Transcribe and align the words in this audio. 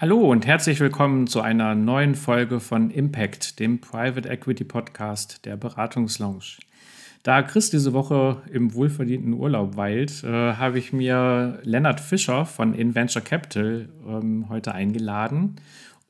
Hallo 0.00 0.30
und 0.30 0.46
herzlich 0.46 0.80
willkommen 0.80 1.26
zu 1.26 1.42
einer 1.42 1.74
neuen 1.74 2.14
Folge 2.14 2.58
von 2.58 2.90
Impact, 2.90 3.60
dem 3.60 3.82
Private 3.82 4.30
Equity 4.30 4.64
Podcast 4.64 5.44
der 5.44 5.58
Beratungslounge. 5.58 6.56
Da 7.22 7.42
Chris 7.42 7.68
diese 7.68 7.92
Woche 7.92 8.40
im 8.50 8.72
wohlverdienten 8.72 9.34
Urlaub 9.34 9.76
weilt, 9.76 10.24
äh, 10.24 10.54
habe 10.54 10.78
ich 10.78 10.94
mir 10.94 11.58
Lennart 11.64 12.00
Fischer 12.00 12.46
von 12.46 12.72
InVenture 12.72 13.22
Capital 13.22 13.90
ähm, 14.08 14.46
heute 14.48 14.72
eingeladen. 14.72 15.56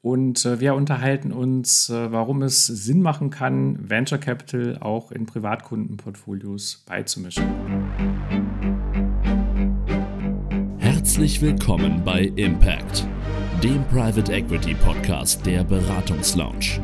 Und 0.02 0.46
äh, 0.46 0.60
wir 0.60 0.76
unterhalten 0.76 1.32
uns, 1.32 1.90
äh, 1.90 2.12
warum 2.12 2.42
es 2.42 2.68
Sinn 2.68 3.02
machen 3.02 3.30
kann, 3.30 3.90
Venture 3.90 4.18
Capital 4.18 4.78
auch 4.78 5.10
in 5.10 5.26
Privatkundenportfolios 5.26 6.84
beizumischen. 6.86 7.44
Herzlich 10.78 11.42
willkommen 11.42 12.02
bei 12.04 12.30
Impact 12.36 13.08
dem 13.62 13.84
Private 13.88 14.32
Equity 14.32 14.74
Podcast 14.74 15.44
der 15.44 15.64
Beratungslounge. 15.64 16.80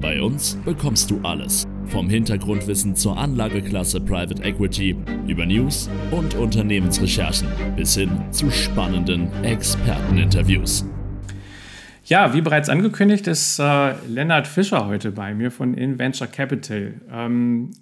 Bei 0.00 0.22
uns 0.22 0.56
bekommst 0.64 1.10
du 1.10 1.18
alles, 1.24 1.66
vom 1.86 2.08
Hintergrundwissen 2.08 2.94
zur 2.94 3.18
Anlageklasse 3.18 4.00
Private 4.00 4.40
Equity 4.44 4.96
über 5.26 5.44
News 5.44 5.90
und 6.12 6.36
Unternehmensrecherchen 6.36 7.48
bis 7.74 7.96
hin 7.96 8.10
zu 8.30 8.48
spannenden 8.48 9.28
Experteninterviews. 9.42 10.84
Ja, 12.04 12.32
wie 12.32 12.42
bereits 12.42 12.68
angekündigt, 12.68 13.26
ist 13.26 13.58
äh, 13.58 13.94
Lennart 14.06 14.46
Fischer 14.46 14.86
heute 14.86 15.10
bei 15.10 15.34
mir 15.34 15.50
von 15.50 15.74
InVenture 15.74 16.30
Capital, 16.30 16.94
ähm, 17.10 17.72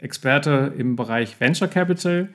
Experte 0.00 0.72
im 0.76 0.96
Bereich 0.96 1.38
Venture 1.38 1.68
Capital. 1.68 2.30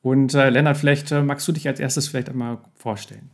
Und 0.00 0.32
äh, 0.32 0.48
Lennart, 0.48 0.78
vielleicht 0.78 1.12
äh, 1.12 1.20
magst 1.20 1.46
du 1.46 1.52
dich 1.52 1.68
als 1.68 1.78
erstes 1.78 2.08
vielleicht 2.08 2.30
einmal 2.30 2.56
vorstellen. 2.74 3.28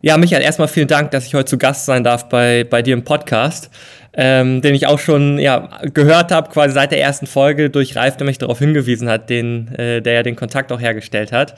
Ja, 0.00 0.18
Michael, 0.18 0.42
erstmal 0.42 0.68
vielen 0.68 0.88
Dank, 0.88 1.12
dass 1.12 1.26
ich 1.26 1.34
heute 1.34 1.46
zu 1.46 1.56
Gast 1.58 1.86
sein 1.86 2.04
darf 2.04 2.28
bei, 2.28 2.64
bei 2.64 2.82
dir 2.82 2.92
im 2.92 3.04
Podcast, 3.04 3.70
ähm, 4.16 4.62
den 4.62 4.74
ich 4.74 4.86
auch 4.86 4.98
schon 4.98 5.38
ja, 5.38 5.68
gehört 5.92 6.30
habe, 6.30 6.50
quasi 6.50 6.74
seit 6.74 6.92
der 6.92 7.00
ersten 7.00 7.26
Folge 7.26 7.70
durch 7.70 7.96
Ralf, 7.96 8.16
der 8.16 8.26
mich 8.26 8.38
darauf 8.38 8.58
hingewiesen 8.58 9.08
hat, 9.08 9.28
den, 9.28 9.68
äh, 9.74 10.00
der 10.00 10.12
ja 10.12 10.22
den 10.22 10.36
Kontakt 10.36 10.70
auch 10.72 10.80
hergestellt 10.80 11.32
hat. 11.32 11.54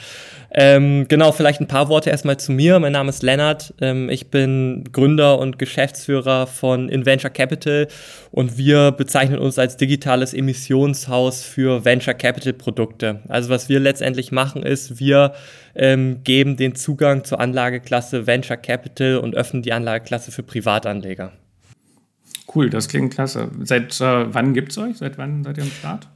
Ähm, 0.50 1.06
genau, 1.08 1.32
vielleicht 1.32 1.60
ein 1.60 1.66
paar 1.66 1.88
Worte 1.88 2.08
erstmal 2.08 2.38
zu 2.38 2.50
mir. 2.52 2.78
Mein 2.78 2.92
Name 2.92 3.10
ist 3.10 3.22
Lennart. 3.22 3.74
Ähm, 3.80 4.08
ich 4.08 4.30
bin 4.30 4.84
Gründer 4.90 5.38
und 5.38 5.58
Geschäftsführer 5.58 6.46
von 6.46 6.88
Inventure 6.88 7.32
Capital 7.32 7.88
und 8.30 8.56
wir 8.56 8.92
bezeichnen 8.92 9.38
uns 9.38 9.58
als 9.58 9.76
digitales 9.76 10.32
Emissionshaus 10.32 11.42
für 11.42 11.84
Venture 11.84 12.14
Capital 12.14 12.54
Produkte. 12.54 13.20
Also 13.28 13.50
was 13.50 13.68
wir 13.68 13.80
letztendlich 13.80 14.32
machen 14.32 14.62
ist, 14.62 14.98
wir 14.98 15.34
ähm, 15.74 16.22
geben 16.24 16.56
den 16.56 16.74
Zugang 16.74 17.24
zur 17.24 17.38
Anlageklasse 17.38 18.26
Venture 18.26 18.56
Capital 18.56 19.18
und 19.18 19.34
öffnen 19.34 19.62
die 19.62 19.74
Anlageklasse 19.74 20.32
für 20.32 20.42
Privatanleger. 20.42 21.32
Cool, 22.54 22.70
das 22.70 22.88
klingt 22.88 23.14
klasse. 23.14 23.50
Seit 23.64 24.00
äh, 24.00 24.32
wann 24.32 24.54
gibt 24.54 24.72
es 24.72 24.78
euch? 24.78 24.98
Seit 24.98 25.18
wann 25.18 25.44
seid 25.44 25.58
ihr 25.58 25.64
am 25.64 25.70
Start? 25.70 26.08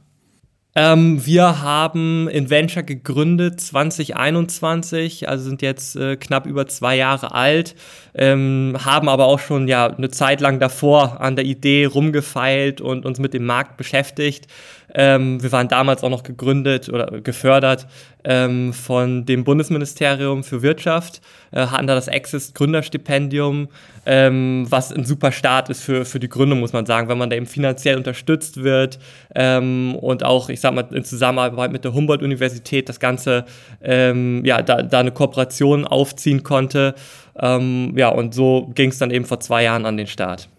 Ähm, 0.73 1.25
wir 1.25 1.61
haben 1.61 2.29
Inventure 2.29 2.85
gegründet 2.85 3.59
2021, 3.59 5.27
also 5.27 5.43
sind 5.43 5.61
jetzt 5.61 5.97
äh, 5.97 6.15
knapp 6.15 6.45
über 6.45 6.65
zwei 6.65 6.95
Jahre 6.95 7.33
alt, 7.33 7.75
ähm, 8.15 8.77
haben 8.79 9.09
aber 9.09 9.25
auch 9.25 9.39
schon 9.39 9.67
ja 9.67 9.87
eine 9.87 10.11
Zeit 10.11 10.39
lang 10.39 10.59
davor 10.59 11.19
an 11.19 11.35
der 11.35 11.43
Idee 11.43 11.85
rumgefeilt 11.85 12.79
und 12.79 13.05
uns 13.05 13.19
mit 13.19 13.33
dem 13.33 13.45
Markt 13.45 13.75
beschäftigt. 13.75 14.47
Ähm, 14.93 15.41
wir 15.41 15.51
waren 15.51 15.67
damals 15.67 16.03
auch 16.03 16.09
noch 16.09 16.23
gegründet 16.23 16.89
oder 16.89 17.21
gefördert 17.21 17.87
ähm, 18.23 18.73
von 18.73 19.25
dem 19.25 19.43
Bundesministerium 19.43 20.43
für 20.43 20.61
Wirtschaft, 20.61 21.21
äh, 21.51 21.67
hatten 21.67 21.87
da 21.87 21.95
das 21.95 22.09
Access 22.09 22.53
Gründerstipendium, 22.53 23.69
ähm, 24.05 24.65
was 24.69 24.91
ein 24.91 25.05
super 25.05 25.31
Start 25.31 25.69
ist 25.69 25.81
für, 25.81 26.05
für 26.05 26.19
die 26.19 26.29
Gründung, 26.29 26.59
muss 26.59 26.73
man 26.73 26.85
sagen, 26.85 27.07
wenn 27.07 27.17
man 27.17 27.29
da 27.29 27.35
eben 27.35 27.45
finanziell 27.45 27.97
unterstützt 27.97 28.63
wird 28.63 28.99
ähm, 29.35 29.95
und 29.95 30.23
auch, 30.23 30.49
ich 30.49 30.59
sag 30.59 30.73
mal, 30.73 30.87
in 30.91 31.03
Zusammenarbeit 31.03 31.71
mit 31.71 31.83
der 31.83 31.93
Humboldt-Universität 31.93 32.89
das 32.89 32.99
Ganze, 32.99 33.45
ähm, 33.81 34.43
ja, 34.45 34.61
da, 34.61 34.81
da 34.81 34.99
eine 34.99 35.11
Kooperation 35.11 35.85
aufziehen 35.85 36.43
konnte. 36.43 36.95
Ähm, 37.39 37.93
ja, 37.95 38.09
und 38.09 38.33
so 38.33 38.71
ging 38.75 38.89
es 38.89 38.97
dann 38.97 39.11
eben 39.11 39.25
vor 39.25 39.39
zwei 39.39 39.63
Jahren 39.63 39.85
an 39.85 39.97
den 39.97 40.07
Start. 40.07 40.49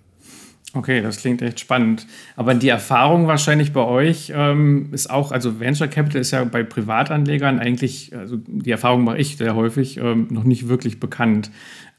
Okay, 0.75 1.03
das 1.03 1.19
klingt 1.19 1.43
echt 1.43 1.61
spannend. 1.61 2.07
Aber 2.35 2.55
die 2.55 2.71
Erfahrung 2.71 3.27
wahrscheinlich 3.27 3.73
bei 3.73 3.85
euch 3.85 4.33
ähm, 4.35 4.89
ist 4.93 5.11
auch, 5.11 5.31
also 5.31 5.61
Venture 5.61 5.89
Capital 5.89 6.21
ist 6.21 6.31
ja 6.31 6.45
bei 6.45 6.63
Privatanlegern 6.63 7.59
eigentlich, 7.59 8.15
also 8.17 8.39
die 8.39 8.71
Erfahrung 8.71 9.05
mache 9.05 9.19
ich 9.19 9.37
sehr 9.37 9.55
häufig, 9.55 9.99
ähm, 9.99 10.29
noch 10.31 10.45
nicht 10.45 10.69
wirklich 10.69 10.99
bekannt. 10.99 11.51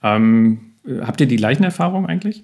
Ähm, 0.01 0.73
habt 1.01 1.22
ihr 1.22 1.28
die 1.28 1.35
gleichen 1.35 1.63
Erfahrungen 1.63 2.07
eigentlich? 2.07 2.44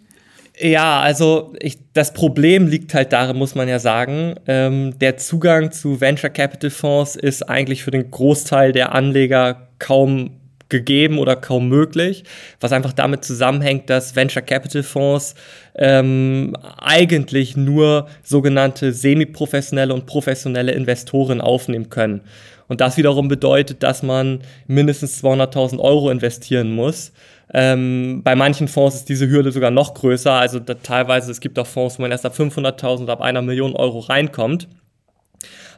Ja, 0.62 1.00
also 1.00 1.53
ich, 1.62 1.79
das 1.94 2.13
Problem 2.13 2.68
liegt 2.68 2.94
halt 2.94 3.13
darin, 3.13 3.38
muss 3.38 3.56
man 3.56 3.68
ja 3.68 3.79
sagen, 3.79 4.35
ähm, 4.45 5.00
der 5.00 5.18
Zugang 5.18 5.72
zu 5.72 6.01
Venture 6.01 6.29
Capital 6.29 6.69
Fonds 6.69 7.16
ist 7.16 7.50
eigentlich 7.50 7.84
für 7.84 7.91
den 7.91 8.12
Großteil 8.12 8.72
der 8.72 8.94
Anleger 8.94 9.69
kaum 9.79 10.31
gegeben 10.69 11.18
oder 11.18 11.35
kaum 11.35 11.68
möglich, 11.68 12.24
was 12.59 12.72
einfach 12.72 12.94
damit 12.94 13.25
zusammenhängt, 13.25 13.90
dass 13.90 14.16
Venture 14.16 14.41
Capital 14.41 14.84
Fonds 14.84 15.35
ähm, 15.75 16.56
eigentlich 16.78 17.57
nur 17.57 18.07
sogenannte 18.24 18.94
semi-professionelle 18.94 19.94
und 19.94 20.06
professionelle 20.06 20.72
Investoren 20.72 21.41
aufnehmen 21.41 21.90
können. 21.90 22.22
Und 22.68 22.81
das 22.81 22.97
wiederum 22.97 23.28
bedeutet, 23.28 23.81
dass 23.81 24.03
man 24.03 24.41
mindestens 24.68 25.24
200.000 25.24 25.80
Euro 25.80 26.12
investieren 26.12 26.72
muss. 26.72 27.12
Ähm, 27.51 28.22
bei 28.24 28.36
manchen 28.36 28.68
Fonds 28.68 28.96
ist 28.96 29.09
diese 29.09 29.28
Hürde 29.28 29.51
sogar 29.51 29.72
noch 29.72 29.96
größer. 29.96 30.34
Also 30.34 30.59
da, 30.59 30.75
teilweise, 30.75 31.31
es 31.31 31.41
gibt 31.41 31.57
auch 31.57 31.66
Fonds, 31.66 31.97
wo 31.97 32.03
man 32.03 32.12
erst 32.12 32.28
ab 32.28 32.36
500.000 32.38 33.03
oder 33.03 33.13
ab 33.13 33.22
einer 33.22 33.41
Million 33.41 33.75
Euro 33.75 34.00
reinkommt. 34.00 34.68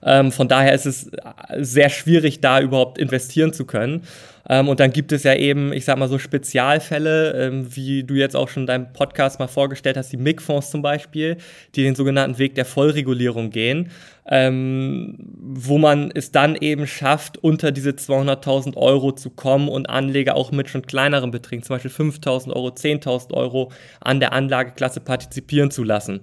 Ähm, 0.04 0.32
von 0.32 0.48
daher 0.48 0.74
ist 0.74 0.86
es 0.86 1.12
sehr 1.60 1.90
schwierig, 1.90 2.42
da 2.42 2.60
überhaupt 2.60 2.98
investieren 2.98 3.54
zu 3.54 3.66
können. 3.66 4.04
Ähm, 4.50 4.70
und 4.70 4.80
dann 4.80 4.92
gibt 4.92 5.12
es 5.12 5.24
ja 5.24 5.36
eben, 5.36 5.74
ich 5.74 5.86
sag 5.86 5.98
mal 5.98 6.08
so 6.08 6.18
Spezialfälle, 6.18 7.34
ähm, 7.34 7.76
wie 7.76 8.04
du 8.04 8.16
jetzt 8.16 8.36
auch 8.36 8.50
schon 8.50 8.64
in 8.64 8.68
deinem 8.68 8.94
Podcast 8.94 9.40
mal 9.40 9.48
vorgestellt 9.48 9.98
hast, 9.98 10.12
die 10.12 10.18
MIG-Fonds 10.18 10.72
zum 10.72 10.82
Beispiel, 10.82 11.38
die 11.76 11.84
den 11.84 11.96
sogenannten 11.96 12.38
Weg 12.38 12.56
der 12.56 12.66
Vollregulierung 12.66 13.50
gehen, 13.50 13.92
ähm, 14.28 15.18
wo 15.20 15.78
man 15.78 16.12
es 16.14 16.32
dann 16.32 16.56
eben 16.56 16.88
schafft, 16.88 17.38
unter 17.38 17.72
diese 17.72 17.92
200.000 17.92 18.78
Euro 18.78 19.12
zu 19.12 19.30
kommen 19.30 19.68
und 19.68 19.90
Anleger 19.90 20.36
auch 20.36 20.52
mit 20.52 20.70
schon 20.70 20.84
kleineren 20.84 21.32
Beträgen, 21.32 21.64
zum 21.64 21.76
Beispiel 21.76 21.92
5.000 21.92 22.54
Euro, 22.54 22.70
10.000 22.70 23.34
Euro 23.34 23.72
an 24.00 24.20
der 24.20 24.34
Anlageklasse 24.34 25.00
partizipieren 25.00 25.72
zu 25.72 25.84
lassen. 25.84 26.22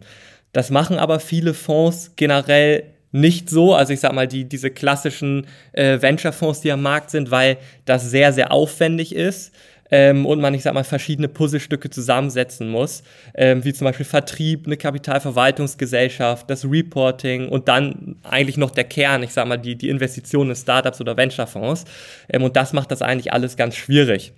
Das 0.52 0.70
machen 0.70 0.98
aber 0.98 1.20
viele 1.20 1.54
Fonds 1.54 2.12
generell 2.16 2.84
nicht 3.12 3.50
so. 3.50 3.74
Also 3.74 3.92
ich 3.92 4.00
sag 4.00 4.12
mal, 4.12 4.28
die, 4.28 4.44
diese 4.44 4.70
klassischen 4.70 5.46
äh, 5.72 6.00
Venture-Fonds, 6.00 6.60
die 6.60 6.72
am 6.72 6.82
Markt 6.82 7.10
sind, 7.10 7.30
weil 7.30 7.58
das 7.84 8.10
sehr, 8.10 8.32
sehr 8.32 8.52
aufwendig 8.52 9.14
ist. 9.14 9.52
Ähm, 9.90 10.26
und 10.26 10.40
man, 10.40 10.52
ich 10.54 10.62
sag 10.62 10.74
mal, 10.74 10.84
verschiedene 10.84 11.28
Puzzlestücke 11.28 11.88
zusammensetzen 11.88 12.68
muss, 12.68 13.02
ähm, 13.34 13.64
wie 13.64 13.72
zum 13.72 13.86
Beispiel 13.86 14.04
Vertrieb, 14.04 14.66
eine 14.66 14.76
Kapitalverwaltungsgesellschaft, 14.76 16.50
das 16.50 16.64
Reporting 16.64 17.48
und 17.48 17.68
dann 17.68 18.16
eigentlich 18.22 18.58
noch 18.58 18.70
der 18.70 18.84
Kern, 18.84 19.22
ich 19.22 19.32
sag 19.32 19.48
mal, 19.48 19.56
die, 19.56 19.76
die 19.76 19.88
Investitionen 19.88 20.50
in 20.50 20.56
Startups 20.56 21.00
oder 21.00 21.16
Venture-Fonds. 21.16 21.84
Ähm, 22.28 22.42
und 22.42 22.56
das 22.56 22.72
macht 22.72 22.90
das 22.90 23.00
eigentlich 23.00 23.32
alles 23.32 23.56
ganz 23.56 23.76
schwierig. 23.76 24.32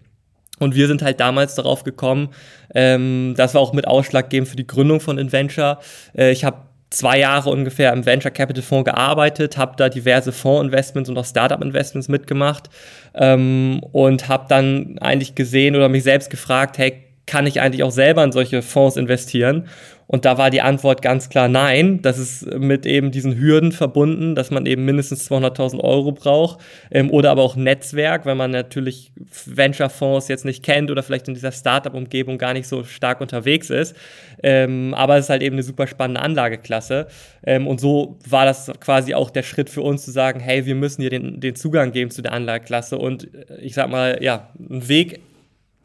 Und 0.60 0.74
wir 0.74 0.86
sind 0.86 1.02
halt 1.02 1.18
damals 1.20 1.54
darauf 1.54 1.84
gekommen, 1.84 2.28
ähm, 2.74 3.34
das 3.36 3.54
war 3.54 3.62
auch 3.62 3.72
mit 3.72 3.88
ausschlaggebend 3.88 4.48
für 4.48 4.56
die 4.56 4.66
Gründung 4.66 5.00
von 5.00 5.18
Inventure. 5.18 5.78
Äh, 6.16 6.32
ich 6.32 6.44
habe 6.44 6.58
zwei 6.90 7.18
Jahre 7.18 7.50
ungefähr 7.50 7.92
im 7.92 8.04
Venture 8.04 8.30
Capital 8.30 8.62
Fonds 8.62 8.90
gearbeitet, 8.90 9.56
habe 9.56 9.74
da 9.76 9.88
diverse 9.88 10.32
Fondsinvestments 10.32 11.08
und 11.08 11.16
auch 11.16 11.24
Startup-Investments 11.24 12.08
mitgemacht 12.08 12.68
ähm, 13.14 13.80
und 13.92 14.28
habe 14.28 14.46
dann 14.48 14.98
eigentlich 14.98 15.34
gesehen 15.34 15.76
oder 15.76 15.88
mich 15.88 16.02
selbst 16.02 16.30
gefragt, 16.30 16.78
hey, 16.78 17.04
kann 17.30 17.46
ich 17.46 17.60
eigentlich 17.60 17.84
auch 17.84 17.92
selber 17.92 18.24
in 18.24 18.32
solche 18.32 18.60
Fonds 18.60 18.96
investieren? 18.96 19.68
Und 20.08 20.24
da 20.24 20.36
war 20.36 20.50
die 20.50 20.60
Antwort 20.60 21.00
ganz 21.00 21.28
klar 21.28 21.46
nein. 21.46 22.02
Das 22.02 22.18
ist 22.18 22.44
mit 22.58 22.84
eben 22.84 23.12
diesen 23.12 23.38
Hürden 23.38 23.70
verbunden, 23.70 24.34
dass 24.34 24.50
man 24.50 24.66
eben 24.66 24.84
mindestens 24.84 25.30
200.000 25.30 25.78
Euro 25.78 26.10
braucht 26.10 26.58
ähm, 26.90 27.12
oder 27.12 27.30
aber 27.30 27.42
auch 27.42 27.54
Netzwerk, 27.54 28.26
wenn 28.26 28.36
man 28.36 28.50
natürlich 28.50 29.12
Venture-Fonds 29.46 30.26
jetzt 30.26 30.44
nicht 30.44 30.64
kennt 30.64 30.90
oder 30.90 31.04
vielleicht 31.04 31.28
in 31.28 31.34
dieser 31.34 31.52
Startup-Umgebung 31.52 32.38
gar 32.38 32.54
nicht 32.54 32.66
so 32.66 32.82
stark 32.82 33.20
unterwegs 33.20 33.70
ist. 33.70 33.94
Ähm, 34.42 34.92
aber 34.94 35.16
es 35.16 35.26
ist 35.26 35.30
halt 35.30 35.42
eben 35.42 35.54
eine 35.54 35.62
super 35.62 35.86
spannende 35.86 36.20
Anlageklasse. 36.22 37.06
Ähm, 37.46 37.68
und 37.68 37.80
so 37.80 38.18
war 38.28 38.44
das 38.44 38.72
quasi 38.80 39.14
auch 39.14 39.30
der 39.30 39.44
Schritt 39.44 39.70
für 39.70 39.82
uns 39.82 40.04
zu 40.04 40.10
sagen, 40.10 40.40
hey, 40.40 40.66
wir 40.66 40.74
müssen 40.74 41.02
hier 41.02 41.10
den, 41.10 41.38
den 41.38 41.54
Zugang 41.54 41.92
geben 41.92 42.10
zu 42.10 42.20
der 42.20 42.32
Anlageklasse 42.32 42.98
und 42.98 43.32
äh, 43.32 43.60
ich 43.60 43.74
sag 43.74 43.88
mal, 43.88 44.18
ja, 44.20 44.48
einen 44.58 44.88
Weg 44.88 45.20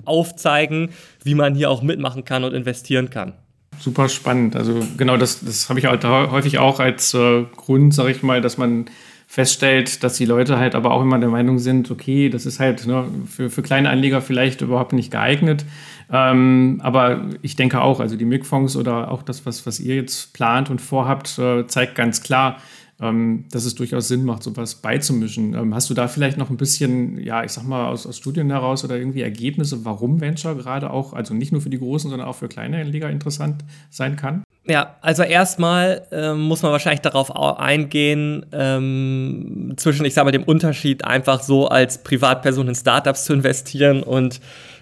aufzeigen, 0.06 0.90
wie 1.24 1.36
man 1.36 1.56
hier 1.56 1.70
auch 1.70 1.82
mitmachen 1.82 2.26
kann 2.26 2.44
und 2.44 2.54
investieren 2.54 3.10
kann. 3.10 3.34
Super 3.80 4.10
spannend. 4.10 4.56
Also 4.56 4.80
genau 4.98 5.18
das, 5.18 5.44
das 5.44 5.70
habe 5.70 5.80
ich 5.80 5.86
halt 5.86 6.04
häufig 6.06 6.60
auch 6.60 6.80
als 6.80 7.14
äh, 7.14 7.44
Grund, 7.56 7.94
sage 7.94 8.12
ich 8.12 8.24
mal, 8.24 8.42
dass 8.42 8.58
man 8.58 8.86
feststellt, 9.28 10.04
dass 10.04 10.16
die 10.16 10.26
Leute 10.26 10.58
halt 10.58 10.76
aber 10.76 10.92
auch 10.92 11.02
immer 11.02 11.20
der 11.20 11.30
Meinung 11.30 11.60
sind, 11.60 11.92
okay, 11.92 12.30
das 12.30 12.46
ist 12.46 12.60
halt 12.60 12.86
ne, 12.88 13.06
für, 13.28 13.50
für 13.50 13.64
kleine 13.64 13.90
Anleger 13.90 14.22
vielleicht 14.22 14.62
überhaupt 14.62 14.94
nicht 14.94 15.12
geeignet. 15.12 15.66
Ähm, 16.12 16.80
aber 16.84 17.26
ich 17.42 17.56
denke 17.56 17.82
auch, 17.82 18.00
also 18.00 18.16
die 18.16 18.26
MIG-Fonds 18.26 18.78
oder 18.78 19.12
auch 19.12 19.24
das, 19.24 19.46
was, 19.46 19.66
was 19.66 19.80
ihr 19.80 19.96
jetzt 19.96 20.34
plant 20.34 20.70
und 20.70 20.80
vorhabt, 20.80 21.38
äh, 21.40 21.66
zeigt 21.68 21.96
ganz 21.96 22.22
klar, 22.22 22.62
dass 22.98 23.66
es 23.66 23.76
durchaus 23.76 24.08
Sinn 24.08 24.24
macht, 24.24 24.44
sowas 24.44 24.76
beizumischen. 24.76 25.54
Ähm, 25.54 25.76
hast 25.76 25.90
du 25.90 25.94
da 25.94 26.08
vielleicht 26.08 26.38
noch 26.38 26.50
ein 26.50 26.56
bisschen, 26.56 27.20
ja, 27.20 27.44
ich 27.44 27.52
sag 27.52 27.66
mal, 27.66 27.90
aus, 27.90 28.08
aus 28.08 28.18
Studien 28.18 28.50
heraus 28.50 28.86
oder 28.86 28.98
irgendwie 28.98 29.22
Ergebnisse, 29.22 29.84
warum 29.84 30.22
Venture 30.22 30.56
gerade 30.56 30.90
auch, 30.92 31.12
also 31.12 31.34
nicht 31.34 31.52
nur 31.52 31.60
für 31.60 31.70
die 31.70 31.80
Großen, 31.80 32.10
sondern 32.10 32.28
auch 32.28 32.36
für 32.36 32.48
kleine 32.48 32.84
Liga 32.84 33.10
interessant 33.10 33.66
sein 33.90 34.16
kann? 34.16 34.44
Ja, 34.68 34.96
also 35.02 35.24
erstmal 35.24 36.08
ähm, 36.12 36.42
muss 36.44 36.64
man 36.64 36.72
wahrscheinlich 36.72 37.02
darauf 37.02 37.36
eingehen, 37.36 38.46
ähm, 38.54 39.74
zwischen, 39.76 40.06
ich 40.06 40.14
sage 40.14 40.26
mal, 40.26 40.32
dem 40.32 40.44
Unterschied 40.44 41.04
einfach 41.04 41.44
so 41.44 41.68
als 41.68 42.02
Privatperson 42.02 42.70
in 42.70 42.76
Startups 42.76 43.26
zu 43.26 43.34
investieren 43.34 44.04
und 44.04 44.40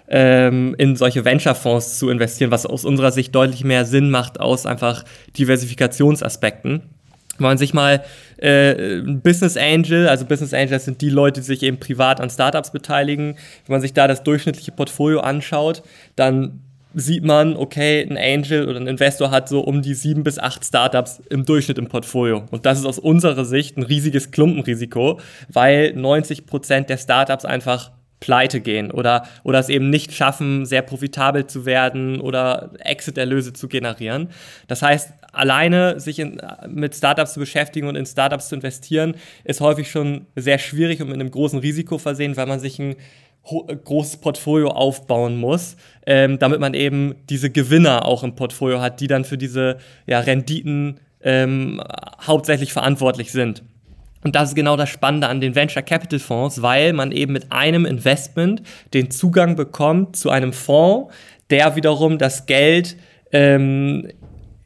ähm, 0.08 0.74
in 0.78 0.96
solche 0.96 1.24
Venture-Fonds 1.24 1.98
zu 1.98 2.08
investieren, 2.08 2.50
was 2.50 2.64
aus 2.64 2.84
unserer 2.84 3.10
Sicht 3.10 3.34
deutlich 3.34 3.64
mehr 3.64 3.84
Sinn 3.84 4.10
macht 4.10 4.38
aus 4.38 4.66
einfach 4.66 5.04
Diversifikationsaspekten. 5.36 6.82
Wenn 7.38 7.48
man 7.48 7.58
sich 7.58 7.74
mal 7.74 8.04
äh, 8.36 9.00
Business 9.02 9.56
Angel, 9.56 10.08
also 10.08 10.24
Business 10.24 10.54
Angels 10.54 10.84
sind 10.84 11.00
die 11.00 11.10
Leute, 11.10 11.40
die 11.40 11.46
sich 11.46 11.62
eben 11.62 11.78
privat 11.78 12.20
an 12.20 12.30
Startups 12.30 12.70
beteiligen, 12.70 13.36
wenn 13.66 13.74
man 13.74 13.80
sich 13.80 13.92
da 13.92 14.06
das 14.06 14.22
durchschnittliche 14.22 14.72
Portfolio 14.72 15.20
anschaut, 15.20 15.82
dann 16.16 16.60
sieht 16.94 17.24
man, 17.24 17.56
okay, 17.56 18.06
ein 18.08 18.16
Angel 18.16 18.68
oder 18.68 18.78
ein 18.78 18.86
Investor 18.86 19.30
hat 19.30 19.48
so 19.48 19.60
um 19.60 19.82
die 19.82 19.94
sieben 19.94 20.22
bis 20.22 20.38
acht 20.38 20.64
Startups 20.64 21.20
im 21.28 21.44
Durchschnitt 21.44 21.78
im 21.78 21.88
Portfolio. 21.88 22.44
Und 22.50 22.66
das 22.66 22.78
ist 22.78 22.86
aus 22.86 22.98
unserer 22.98 23.44
Sicht 23.44 23.76
ein 23.76 23.82
riesiges 23.82 24.30
Klumpenrisiko, 24.30 25.20
weil 25.48 25.92
90 25.94 26.46
Prozent 26.46 26.88
der 26.88 26.98
Startups 26.98 27.44
einfach 27.44 27.90
pleite 28.24 28.62
gehen 28.62 28.90
oder, 28.90 29.26
oder 29.42 29.58
es 29.58 29.68
eben 29.68 29.90
nicht 29.90 30.12
schaffen, 30.12 30.64
sehr 30.64 30.80
profitabel 30.80 31.46
zu 31.46 31.66
werden 31.66 32.22
oder 32.22 32.70
Exit-Erlöse 32.78 33.52
zu 33.52 33.68
generieren. 33.68 34.30
Das 34.66 34.80
heißt, 34.80 35.12
alleine 35.32 36.00
sich 36.00 36.18
in, 36.18 36.40
mit 36.66 36.94
Startups 36.94 37.34
zu 37.34 37.40
beschäftigen 37.40 37.86
und 37.86 37.96
in 37.96 38.06
Startups 38.06 38.48
zu 38.48 38.54
investieren, 38.54 39.16
ist 39.44 39.60
häufig 39.60 39.90
schon 39.90 40.24
sehr 40.36 40.56
schwierig 40.56 41.02
und 41.02 41.08
mit 41.08 41.20
einem 41.20 41.30
großen 41.30 41.58
Risiko 41.58 41.98
versehen, 41.98 42.34
weil 42.38 42.46
man 42.46 42.60
sich 42.60 42.78
ein 42.78 42.96
großes 43.42 44.16
Portfolio 44.22 44.68
aufbauen 44.68 45.36
muss, 45.36 45.76
ähm, 46.06 46.38
damit 46.38 46.60
man 46.60 46.72
eben 46.72 47.14
diese 47.28 47.50
Gewinner 47.50 48.06
auch 48.06 48.22
im 48.22 48.34
Portfolio 48.36 48.80
hat, 48.80 49.00
die 49.00 49.06
dann 49.06 49.26
für 49.26 49.36
diese 49.36 49.76
ja, 50.06 50.20
Renditen 50.20 50.98
ähm, 51.20 51.82
hauptsächlich 52.26 52.72
verantwortlich 52.72 53.32
sind. 53.32 53.62
Und 54.24 54.34
das 54.34 54.50
ist 54.50 54.54
genau 54.54 54.76
das 54.76 54.88
Spannende 54.88 55.28
an 55.28 55.40
den 55.40 55.54
Venture 55.54 55.82
Capital 55.82 56.18
Fonds, 56.18 56.62
weil 56.62 56.92
man 56.94 57.12
eben 57.12 57.32
mit 57.32 57.52
einem 57.52 57.84
Investment 57.84 58.62
den 58.94 59.10
Zugang 59.10 59.54
bekommt 59.54 60.16
zu 60.16 60.30
einem 60.30 60.52
Fonds, 60.52 61.14
der 61.50 61.76
wiederum 61.76 62.18
das 62.18 62.46
Geld 62.46 62.96
ähm, 63.32 64.08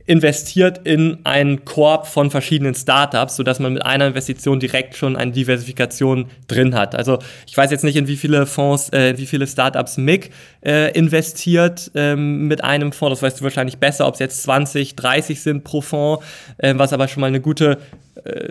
investiert 0.08 0.80
in 0.86 1.18
einen 1.24 1.66
Korb 1.66 2.06
von 2.06 2.30
verschiedenen 2.30 2.74
Startups, 2.74 3.36
sodass 3.36 3.58
man 3.58 3.74
mit 3.74 3.84
einer 3.84 4.06
Investition 4.06 4.58
direkt 4.58 4.96
schon 4.96 5.16
eine 5.16 5.32
Diversifikation 5.32 6.28
drin 6.46 6.74
hat. 6.74 6.94
Also 6.94 7.18
ich 7.46 7.54
weiß 7.54 7.70
jetzt 7.70 7.84
nicht, 7.84 7.96
in 7.96 8.08
wie 8.08 8.16
viele 8.16 8.46
Fonds, 8.46 8.90
äh, 8.90 9.18
wie 9.18 9.26
viele 9.26 9.46
Startups 9.46 9.98
MIG 9.98 10.30
äh, 10.64 10.92
investiert 10.92 11.90
ähm, 11.94 12.48
mit 12.48 12.64
einem 12.64 12.92
Fonds. 12.92 13.20
Das 13.20 13.22
weißt 13.22 13.40
du 13.40 13.44
wahrscheinlich 13.44 13.76
besser, 13.76 14.06
ob 14.06 14.14
es 14.14 14.20
jetzt 14.20 14.42
20, 14.44 14.96
30 14.96 15.42
sind 15.42 15.62
pro 15.62 15.82
Fonds, 15.82 16.24
äh, 16.56 16.72
was 16.76 16.94
aber 16.94 17.06
schon 17.06 17.20
mal 17.20 17.26
eine 17.26 17.42
gute, 17.42 17.76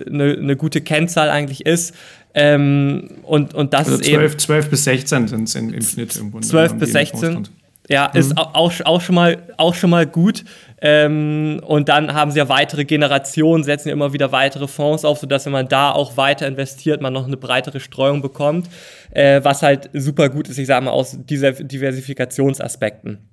eine, 0.08 0.34
eine 0.34 0.56
gute 0.56 0.82
Kennzahl 0.82 1.30
eigentlich 1.30 1.66
ist. 1.66 1.96
Ähm, 2.34 3.10
und, 3.24 3.54
und 3.54 3.74
das 3.74 3.88
also 3.88 3.98
12, 3.98 4.08
ist 4.08 4.34
eben 4.34 4.40
12 4.40 4.70
bis 4.70 4.84
16 4.84 5.28
sind 5.28 5.44
es 5.44 5.56
im 5.56 5.82
Schnitt 5.82 6.16
im 6.18 6.32
Grunde. 6.32 6.48
12 6.48 6.74
bis 6.76 6.92
16. 6.92 7.48
Ja, 7.90 8.12
mhm. 8.14 8.20
ist 8.20 8.38
auch, 8.38 8.54
auch, 8.54 9.02
schon 9.02 9.16
mal, 9.16 9.38
auch 9.58 9.74
schon 9.74 9.90
mal 9.90 10.06
gut. 10.06 10.44
Ähm, 10.82 11.62
und 11.66 11.90
dann 11.90 12.14
haben 12.14 12.32
sie 12.32 12.38
ja 12.38 12.50
weitere 12.50 12.86
Generationen, 12.86 13.64
setzen 13.64 13.88
ja 13.88 13.94
immer 13.94 14.14
wieder 14.14 14.32
weitere 14.32 14.68
Fonds 14.68 15.06
auf, 15.06 15.20
sodass, 15.20 15.46
wenn 15.46 15.54
man 15.54 15.68
da 15.68 15.92
auch 15.92 16.18
weiter 16.18 16.48
investiert, 16.48 17.02
man 17.02 17.14
noch 17.14 17.26
eine 17.26 17.38
breitere 17.38 17.80
Streuung 17.80 18.22
bekommt, 18.22 18.70
äh, 19.12 19.44
was 19.44 19.64
halt 19.64 19.90
super 19.94 20.30
gut 20.30 20.50
ist, 20.50 20.58
ich 20.58 20.68
sage 20.68 20.86
mal, 20.86 20.92
aus 20.92 21.18
dieser 21.18 21.54
Diversifikationsaspekten. 21.54 23.30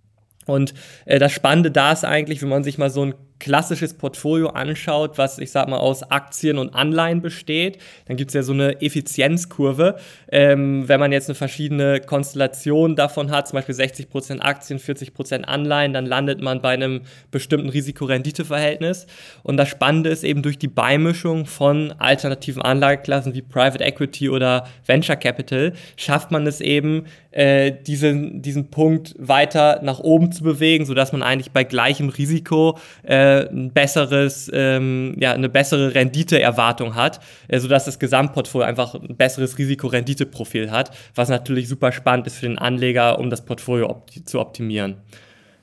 Und 0.47 0.75
äh, 1.05 1.19
das 1.19 1.33
Spannende 1.33 1.71
da 1.71 1.93
ist 1.93 2.05
eigentlich, 2.05 2.41
wenn 2.43 2.49
man 2.49 2.65
sich 2.65 2.79
mal 2.79 2.91
so 2.91 3.05
ein 3.05 3.15
klassisches 3.41 3.95
Portfolio 3.95 4.49
anschaut, 4.49 5.19
was 5.19 5.39
ich 5.39 5.51
sag 5.51 5.69
mal 5.69 5.77
aus 5.77 6.03
Aktien 6.03 6.57
und 6.57 6.75
Anleihen 6.75 7.21
besteht, 7.21 7.79
dann 8.07 8.17
gibt 8.17 8.31
es 8.31 8.35
ja 8.35 8.43
so 8.43 8.53
eine 8.53 8.81
Effizienzkurve. 8.81 9.97
Ähm, 10.31 10.89
wenn 10.89 11.01
man 11.01 11.13
jetzt 11.13 11.29
eine 11.29 11.35
verschiedene 11.35 12.01
Konstellation 12.01 12.97
davon 12.97 13.31
hat, 13.31 13.49
zum 13.49 13.57
Beispiel 13.57 13.75
60% 13.75 14.41
Aktien, 14.41 14.79
40% 14.79 15.43
Anleihen, 15.43 15.93
dann 15.93 16.07
landet 16.07 16.41
man 16.41 16.63
bei 16.63 16.71
einem 16.71 17.03
bestimmten 17.31 17.69
Risiko-Rendite-Verhältnis. 17.69 19.07
Und 19.43 19.57
das 19.57 19.69
Spannende 19.69 20.11
ist 20.11 20.25
eben 20.25 20.43
durch 20.43 20.59
die 20.59 20.69
Beimischung 20.69 21.47
von 21.47 21.93
alternativen 21.99 22.63
Anlageklassen 22.63 23.35
wie 23.35 23.43
Private 23.43 23.85
Equity 23.85 24.31
oder 24.31 24.67
Venture 24.87 25.17
Capital, 25.17 25.73
schafft 25.97 26.31
man 26.31 26.47
es 26.47 26.61
eben, 26.61 27.07
äh, 27.33 27.73
diesen, 27.73 28.43
diesen 28.43 28.71
Punkt 28.71 29.15
weiter 29.19 29.81
nach 29.83 29.99
oben 29.99 30.31
zu 30.31 30.45
bewegen, 30.45 30.87
sodass 30.87 31.13
man 31.13 31.23
eigentlich 31.23 31.51
bei 31.51 31.65
gleichem 31.65 32.09
Risiko 32.09 32.79
äh, 33.03 33.24
ein 33.51 33.73
besseres, 33.73 34.51
ähm, 34.53 35.17
ja, 35.19 35.33
eine 35.33 35.49
bessere 35.49 35.95
Renditeerwartung 35.95 36.95
hat, 36.95 37.21
äh, 37.49 37.59
sodass 37.59 37.85
das 37.85 37.99
Gesamtportfolio 37.99 38.67
einfach 38.67 38.95
ein 38.95 39.17
besseres 39.17 39.59
Risiko-Rendite-Profil 39.59 40.71
hat, 40.71 40.91
was 41.15 41.29
natürlich 41.29 41.69
super 41.69 41.93
spannend 41.93 42.27
ist 42.27 42.39
für 42.39 42.47
den 42.47 42.59
Anleger, 42.59 43.19
um 43.19 43.31
das 43.31 43.45
Portfolio 43.45 43.91
opti 43.91 44.25
zu 44.25 44.41
optimieren. 44.41 44.97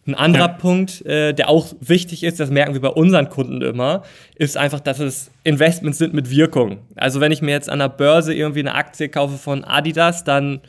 Ein 0.07 0.15
anderer 0.15 0.47
ja. 0.47 0.53
Punkt, 0.53 1.05
äh, 1.05 1.33
der 1.33 1.47
auch 1.47 1.67
wichtig 1.79 2.23
ist, 2.23 2.39
das 2.39 2.49
merken 2.49 2.73
wir 2.73 2.81
bei 2.81 2.89
unseren 2.89 3.29
Kunden 3.29 3.61
immer, 3.61 4.01
ist 4.35 4.57
einfach, 4.57 4.79
dass 4.79 4.99
es 4.99 5.29
Investments 5.43 5.99
sind 5.99 6.13
mit 6.13 6.31
Wirkung. 6.31 6.79
Also 6.95 7.21
wenn 7.21 7.31
ich 7.31 7.43
mir 7.43 7.51
jetzt 7.51 7.69
an 7.69 7.79
der 7.79 7.89
Börse 7.89 8.33
irgendwie 8.33 8.61
eine 8.61 8.73
Aktie 8.73 9.09
kaufe 9.09 9.37
von 9.37 9.63
Adidas, 9.63 10.23
dann 10.23 10.61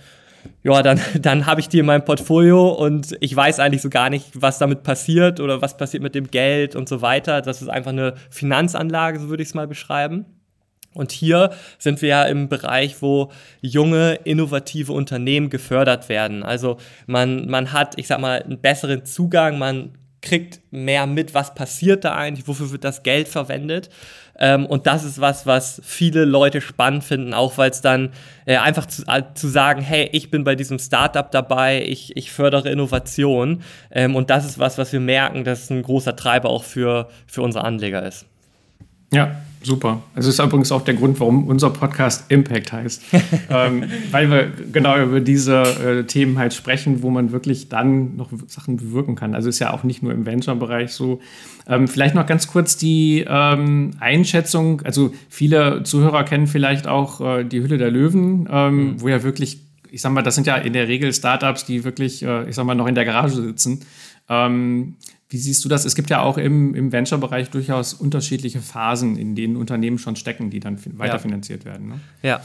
ja, 0.62 0.82
dann, 0.82 1.00
dann 1.20 1.46
habe 1.46 1.60
ich 1.60 1.68
die 1.68 1.78
in 1.78 1.86
meinem 1.86 2.04
Portfolio 2.04 2.68
und 2.68 3.16
ich 3.20 3.34
weiß 3.34 3.60
eigentlich 3.60 3.82
so 3.82 3.90
gar 3.90 4.10
nicht, 4.10 4.26
was 4.34 4.58
damit 4.58 4.82
passiert 4.82 5.40
oder 5.40 5.62
was 5.62 5.76
passiert 5.76 6.02
mit 6.02 6.14
dem 6.14 6.30
Geld 6.30 6.76
und 6.76 6.88
so 6.88 7.02
weiter. 7.02 7.42
Das 7.42 7.62
ist 7.62 7.68
einfach 7.68 7.92
eine 7.92 8.14
Finanzanlage, 8.30 9.20
so 9.20 9.28
würde 9.28 9.42
ich 9.42 9.50
es 9.50 9.54
mal 9.54 9.66
beschreiben. 9.66 10.26
Und 10.94 11.10
hier 11.10 11.52
sind 11.78 12.02
wir 12.02 12.08
ja 12.08 12.24
im 12.24 12.48
Bereich, 12.48 13.00
wo 13.00 13.30
junge, 13.62 14.18
innovative 14.24 14.92
Unternehmen 14.92 15.48
gefördert 15.48 16.08
werden. 16.08 16.42
Also 16.42 16.76
man, 17.06 17.48
man 17.48 17.72
hat, 17.72 17.98
ich 17.98 18.06
sag 18.06 18.20
mal, 18.20 18.42
einen 18.42 18.60
besseren 18.60 19.04
Zugang, 19.06 19.58
man 19.58 19.92
kriegt 20.20 20.60
mehr 20.70 21.06
mit, 21.06 21.34
was 21.34 21.54
passiert 21.54 22.04
da 22.04 22.14
eigentlich, 22.14 22.46
wofür 22.46 22.70
wird 22.70 22.84
das 22.84 23.02
Geld 23.02 23.28
verwendet. 23.28 23.90
Ähm, 24.38 24.66
und 24.66 24.86
das 24.86 25.04
ist 25.04 25.20
was, 25.20 25.46
was 25.46 25.80
viele 25.84 26.24
Leute 26.24 26.60
spannend 26.60 27.04
finden, 27.04 27.34
auch 27.34 27.58
weil 27.58 27.70
es 27.70 27.80
dann 27.80 28.10
äh, 28.46 28.56
einfach 28.56 28.86
zu, 28.86 29.02
äh, 29.06 29.22
zu, 29.34 29.48
sagen, 29.48 29.82
hey, 29.82 30.08
ich 30.12 30.30
bin 30.30 30.44
bei 30.44 30.54
diesem 30.54 30.78
Startup 30.78 31.30
dabei, 31.30 31.84
ich, 31.84 32.16
ich 32.16 32.32
fördere 32.32 32.70
Innovation. 32.70 33.62
Ähm, 33.90 34.16
und 34.16 34.30
das 34.30 34.44
ist 34.44 34.58
was, 34.58 34.78
was 34.78 34.92
wir 34.92 35.00
merken, 35.00 35.44
dass 35.44 35.70
ein 35.70 35.82
großer 35.82 36.16
Treiber 36.16 36.50
auch 36.50 36.64
für, 36.64 37.08
für 37.26 37.42
unsere 37.42 37.64
Anleger 37.64 38.04
ist. 38.04 38.26
Ja, 39.12 39.42
super. 39.62 40.02
Es 40.14 40.26
ist 40.26 40.40
übrigens 40.40 40.72
auch 40.72 40.82
der 40.82 40.94
Grund, 40.94 41.20
warum 41.20 41.46
unser 41.46 41.70
Podcast 41.70 42.30
Impact 42.30 42.72
heißt. 42.72 43.02
ähm, 43.50 43.84
weil 44.10 44.30
wir 44.30 44.52
genau 44.72 44.98
über 45.00 45.20
diese 45.20 45.62
äh, 45.62 46.04
Themen 46.04 46.38
halt 46.38 46.54
sprechen, 46.54 47.02
wo 47.02 47.10
man 47.10 47.30
wirklich 47.30 47.68
dann 47.68 48.16
noch 48.16 48.30
Sachen 48.46 48.78
bewirken 48.78 49.14
kann. 49.14 49.34
Also 49.34 49.48
ist 49.48 49.58
ja 49.58 49.72
auch 49.72 49.84
nicht 49.84 50.02
nur 50.02 50.12
im 50.12 50.24
Venture-Bereich 50.24 50.92
so. 50.92 51.20
Ähm, 51.68 51.88
vielleicht 51.88 52.14
noch 52.14 52.26
ganz 52.26 52.48
kurz 52.48 52.76
die 52.76 53.24
ähm, 53.28 53.92
Einschätzung. 54.00 54.80
Also 54.82 55.12
viele 55.28 55.82
Zuhörer 55.82 56.24
kennen 56.24 56.46
vielleicht 56.46 56.86
auch 56.86 57.20
äh, 57.20 57.44
die 57.44 57.62
Hülle 57.62 57.76
der 57.76 57.90
Löwen, 57.90 58.48
ähm, 58.50 58.76
mhm. 58.76 59.00
wo 59.02 59.08
ja 59.08 59.22
wirklich, 59.22 59.60
ich 59.90 60.00
sag 60.00 60.12
mal, 60.12 60.22
das 60.22 60.34
sind 60.34 60.46
ja 60.46 60.56
in 60.56 60.72
der 60.72 60.88
Regel 60.88 61.12
Startups, 61.12 61.66
die 61.66 61.84
wirklich, 61.84 62.22
äh, 62.22 62.48
ich 62.48 62.56
sag 62.56 62.64
mal, 62.64 62.74
noch 62.74 62.86
in 62.86 62.94
der 62.94 63.04
Garage 63.04 63.34
sitzen. 63.42 63.80
Ähm, 64.28 64.96
wie 65.32 65.38
siehst 65.38 65.64
du 65.64 65.68
das? 65.68 65.84
Es 65.86 65.94
gibt 65.94 66.10
ja 66.10 66.20
auch 66.20 66.36
im, 66.36 66.74
im 66.74 66.92
Venture-Bereich 66.92 67.48
durchaus 67.50 67.94
unterschiedliche 67.94 68.60
Phasen, 68.60 69.16
in 69.16 69.34
denen 69.34 69.56
Unternehmen 69.56 69.98
schon 69.98 70.14
stecken, 70.14 70.50
die 70.50 70.60
dann 70.60 70.78
weiterfinanziert 70.98 71.64
ja. 71.64 71.70
werden. 71.70 71.88
Ne? 71.88 72.00
Ja. 72.22 72.42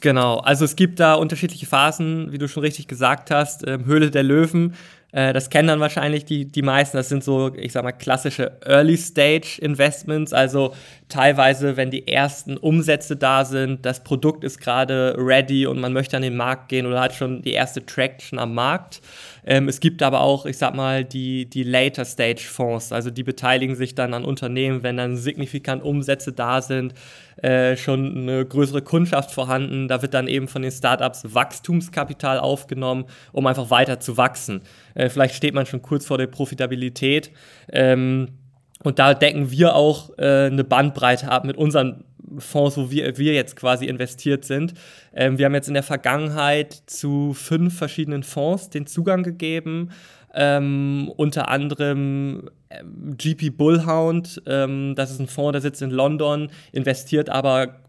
Genau, 0.00 0.38
also 0.38 0.64
es 0.64 0.76
gibt 0.76 0.98
da 1.00 1.14
unterschiedliche 1.14 1.66
Phasen, 1.66 2.32
wie 2.32 2.38
du 2.38 2.48
schon 2.48 2.62
richtig 2.62 2.86
gesagt 2.86 3.30
hast. 3.30 3.66
Ähm, 3.66 3.84
Höhle 3.84 4.10
der 4.10 4.22
Löwen 4.22 4.74
Äh, 5.12 5.32
das 5.32 5.50
kennen 5.50 5.68
dann 5.68 5.80
wahrscheinlich 5.80 6.24
die, 6.24 6.44
die 6.46 6.62
meisten. 6.62 6.96
Das 6.96 7.08
sind 7.08 7.24
so, 7.24 7.52
ich 7.54 7.72
sag 7.72 7.82
mal, 7.82 7.92
klassische 7.92 8.58
Early-Stage-Investments. 8.64 10.32
Also 10.32 10.72
teilweise, 11.08 11.76
wenn 11.76 11.90
die 11.90 12.06
ersten 12.06 12.56
Umsätze 12.56 13.16
da 13.16 13.44
sind, 13.44 13.84
das 13.84 14.04
Produkt 14.04 14.44
ist 14.44 14.60
gerade 14.60 15.16
ready 15.18 15.66
und 15.66 15.80
man 15.80 15.92
möchte 15.92 16.16
an 16.16 16.22
den 16.22 16.36
Markt 16.36 16.68
gehen 16.68 16.86
oder 16.86 17.00
hat 17.00 17.14
schon 17.14 17.42
die 17.42 17.52
erste 17.52 17.84
Traction 17.84 18.38
am 18.38 18.54
Markt. 18.54 19.00
Ähm, 19.44 19.68
es 19.68 19.80
gibt 19.80 20.02
aber 20.02 20.20
auch, 20.20 20.46
ich 20.46 20.58
sag 20.58 20.74
mal, 20.74 21.04
die, 21.04 21.48
die 21.48 21.62
Later-Stage-Fonds. 21.62 22.92
Also 22.92 23.10
die 23.10 23.22
beteiligen 23.22 23.74
sich 23.74 23.94
dann 23.94 24.14
an 24.14 24.24
Unternehmen, 24.24 24.82
wenn 24.82 24.96
dann 24.96 25.16
signifikant 25.16 25.82
Umsätze 25.82 26.32
da 26.32 26.62
sind, 26.62 26.94
äh, 27.42 27.76
schon 27.76 28.16
eine 28.16 28.44
größere 28.44 28.82
Kundschaft 28.82 29.30
vorhanden. 29.30 29.88
Da 29.88 30.02
wird 30.02 30.14
dann 30.14 30.28
eben 30.28 30.48
von 30.48 30.62
den 30.62 30.70
Startups 30.70 31.34
Wachstumskapital 31.34 32.38
aufgenommen, 32.38 33.04
um 33.32 33.46
einfach 33.46 33.70
weiter 33.70 34.00
zu 34.00 34.16
wachsen. 34.16 34.62
Äh, 34.94 35.08
vielleicht 35.08 35.34
steht 35.34 35.54
man 35.54 35.66
schon 35.66 35.82
kurz 35.82 36.06
vor 36.06 36.18
der 36.18 36.26
Profitabilität. 36.26 37.30
Ähm, 37.72 38.28
und 38.82 38.98
da 38.98 39.14
decken 39.14 39.50
wir 39.50 39.74
auch 39.74 40.10
äh, 40.18 40.46
eine 40.46 40.64
Bandbreite 40.64 41.30
ab 41.30 41.44
mit 41.44 41.56
unseren 41.56 42.04
Fonds, 42.38 42.76
wo 42.76 42.90
wir, 42.90 43.18
wir 43.18 43.34
jetzt 43.34 43.56
quasi 43.56 43.86
investiert 43.86 44.44
sind. 44.44 44.74
Ähm, 45.12 45.38
wir 45.38 45.46
haben 45.46 45.54
jetzt 45.54 45.68
in 45.68 45.74
der 45.74 45.82
Vergangenheit 45.82 46.82
zu 46.86 47.34
fünf 47.34 47.76
verschiedenen 47.76 48.22
Fonds 48.22 48.70
den 48.70 48.86
Zugang 48.86 49.22
gegeben. 49.22 49.90
Ähm, 50.32 51.10
unter 51.16 51.48
anderem 51.48 52.50
ähm, 52.70 53.16
GP 53.16 53.50
Bullhound, 53.50 54.42
ähm, 54.46 54.94
das 54.94 55.10
ist 55.10 55.18
ein 55.18 55.26
Fonds, 55.26 55.52
der 55.52 55.60
sitzt 55.60 55.82
in 55.82 55.90
London, 55.90 56.50
investiert 56.72 57.28
aber 57.28 57.80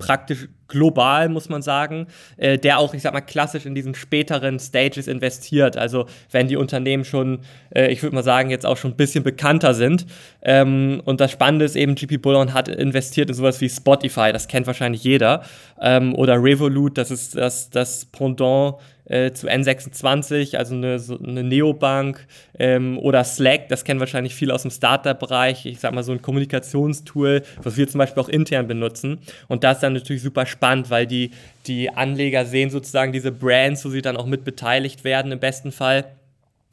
praktisch 0.00 0.48
global, 0.66 1.28
muss 1.28 1.48
man 1.48 1.62
sagen, 1.62 2.06
äh, 2.36 2.58
der 2.58 2.78
auch, 2.78 2.94
ich 2.94 3.02
sag 3.02 3.12
mal, 3.12 3.20
klassisch 3.20 3.66
in 3.66 3.74
diesen 3.74 3.94
späteren 3.94 4.58
Stages 4.58 5.06
investiert. 5.06 5.76
Also 5.76 6.06
wenn 6.30 6.48
die 6.48 6.56
Unternehmen 6.56 7.04
schon, 7.04 7.40
äh, 7.74 7.92
ich 7.92 8.02
würde 8.02 8.16
mal 8.16 8.24
sagen, 8.24 8.50
jetzt 8.50 8.66
auch 8.66 8.76
schon 8.76 8.92
ein 8.92 8.96
bisschen 8.96 9.22
bekannter 9.22 9.74
sind. 9.74 10.06
Ähm, 10.42 11.02
und 11.04 11.20
das 11.20 11.30
Spannende 11.30 11.66
ist 11.66 11.76
eben, 11.76 11.94
GP 11.94 12.18
Bullhorn 12.18 12.54
hat 12.54 12.68
investiert 12.68 13.28
in 13.28 13.34
sowas 13.34 13.60
wie 13.60 13.68
Spotify, 13.68 14.32
das 14.32 14.48
kennt 14.48 14.66
wahrscheinlich 14.66 15.04
jeder. 15.04 15.42
Ähm, 15.80 16.14
oder 16.14 16.42
Revolut, 16.42 16.98
das 16.98 17.10
ist 17.10 17.36
das, 17.36 17.70
das 17.70 18.06
Pendant 18.06 18.76
äh, 19.10 19.32
zu 19.32 19.48
N26, 19.48 20.56
also 20.56 20.74
eine, 20.74 21.00
so 21.00 21.18
eine 21.18 21.42
Neobank 21.42 22.26
ähm, 22.58 22.96
oder 22.98 23.24
Slack, 23.24 23.68
das 23.68 23.84
kennen 23.84 23.98
wahrscheinlich 23.98 24.34
viele 24.36 24.54
aus 24.54 24.62
dem 24.62 24.70
Startup-Bereich, 24.70 25.66
ich 25.66 25.80
sag 25.80 25.92
mal 25.92 26.04
so 26.04 26.12
ein 26.12 26.22
Kommunikationstool, 26.22 27.42
was 27.62 27.76
wir 27.76 27.88
zum 27.88 27.98
Beispiel 27.98 28.22
auch 28.22 28.28
intern 28.28 28.68
benutzen. 28.68 29.18
Und 29.48 29.64
das 29.64 29.78
ist 29.78 29.82
dann 29.82 29.94
natürlich 29.94 30.22
super 30.22 30.46
spannend, 30.46 30.90
weil 30.90 31.08
die, 31.08 31.32
die 31.66 31.90
Anleger 31.90 32.46
sehen 32.46 32.70
sozusagen 32.70 33.12
diese 33.12 33.32
Brands, 33.32 33.84
wo 33.84 33.88
sie 33.88 34.00
dann 34.00 34.16
auch 34.16 34.26
mit 34.26 34.44
beteiligt 34.44 35.02
werden 35.02 35.32
im 35.32 35.40
besten 35.40 35.72
Fall. 35.72 36.04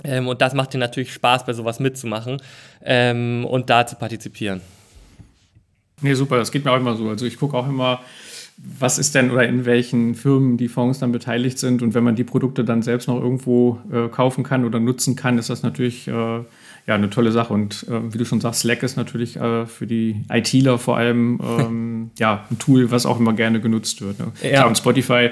Ähm, 0.03 0.27
und 0.27 0.39
das 0.41 0.53
macht 0.53 0.75
ihnen 0.75 0.81
natürlich 0.81 1.11
Spaß, 1.11 1.43
bei 1.43 1.53
sowas 1.53 1.79
mitzumachen 1.79 2.39
ähm, 2.85 3.45
und 3.45 3.71
da 3.71 3.87
zu 3.87 3.95
partizipieren. 3.95 4.61
Nee, 6.01 6.13
super, 6.13 6.37
das 6.37 6.51
geht 6.51 6.63
mir 6.63 6.71
auch 6.71 6.77
immer 6.77 6.95
so. 6.95 7.09
Also 7.09 7.25
ich 7.25 7.37
gucke 7.37 7.57
auch 7.57 7.67
immer, 7.67 8.01
was 8.57 8.97
ist 8.97 9.13
denn 9.13 9.29
oder 9.29 9.47
in 9.47 9.65
welchen 9.65 10.15
Firmen 10.15 10.57
die 10.57 10.67
Fonds 10.67 10.99
dann 10.99 11.11
beteiligt 11.11 11.59
sind. 11.59 11.83
Und 11.83 11.93
wenn 11.93 12.03
man 12.03 12.15
die 12.15 12.23
Produkte 12.23 12.63
dann 12.63 12.81
selbst 12.81 13.07
noch 13.07 13.21
irgendwo 13.21 13.79
äh, 13.91 14.07
kaufen 14.07 14.43
kann 14.43 14.65
oder 14.65 14.79
nutzen 14.79 15.15
kann, 15.15 15.37
ist 15.37 15.49
das 15.49 15.61
natürlich 15.61 16.07
äh, 16.07 16.11
ja, 16.11 16.95
eine 16.95 17.09
tolle 17.09 17.31
Sache. 17.31 17.53
Und 17.53 17.85
äh, 17.87 18.13
wie 18.13 18.17
du 18.17 18.25
schon 18.25 18.41
sagst, 18.41 18.61
Slack 18.61 18.81
ist 18.81 18.97
natürlich 18.97 19.35
äh, 19.35 19.67
für 19.67 19.85
die 19.85 20.23
ITler 20.31 20.79
vor 20.79 20.97
allem 20.97 21.39
ähm, 21.59 22.11
ja, 22.17 22.45
ein 22.49 22.57
Tool, 22.57 22.89
was 22.89 23.05
auch 23.05 23.19
immer 23.19 23.33
gerne 23.33 23.61
genutzt 23.61 24.01
wird. 24.01 24.17
Ne? 24.19 24.31
Ja. 24.41 24.49
Klar, 24.49 24.67
und 24.67 24.77
Spotify 24.77 25.29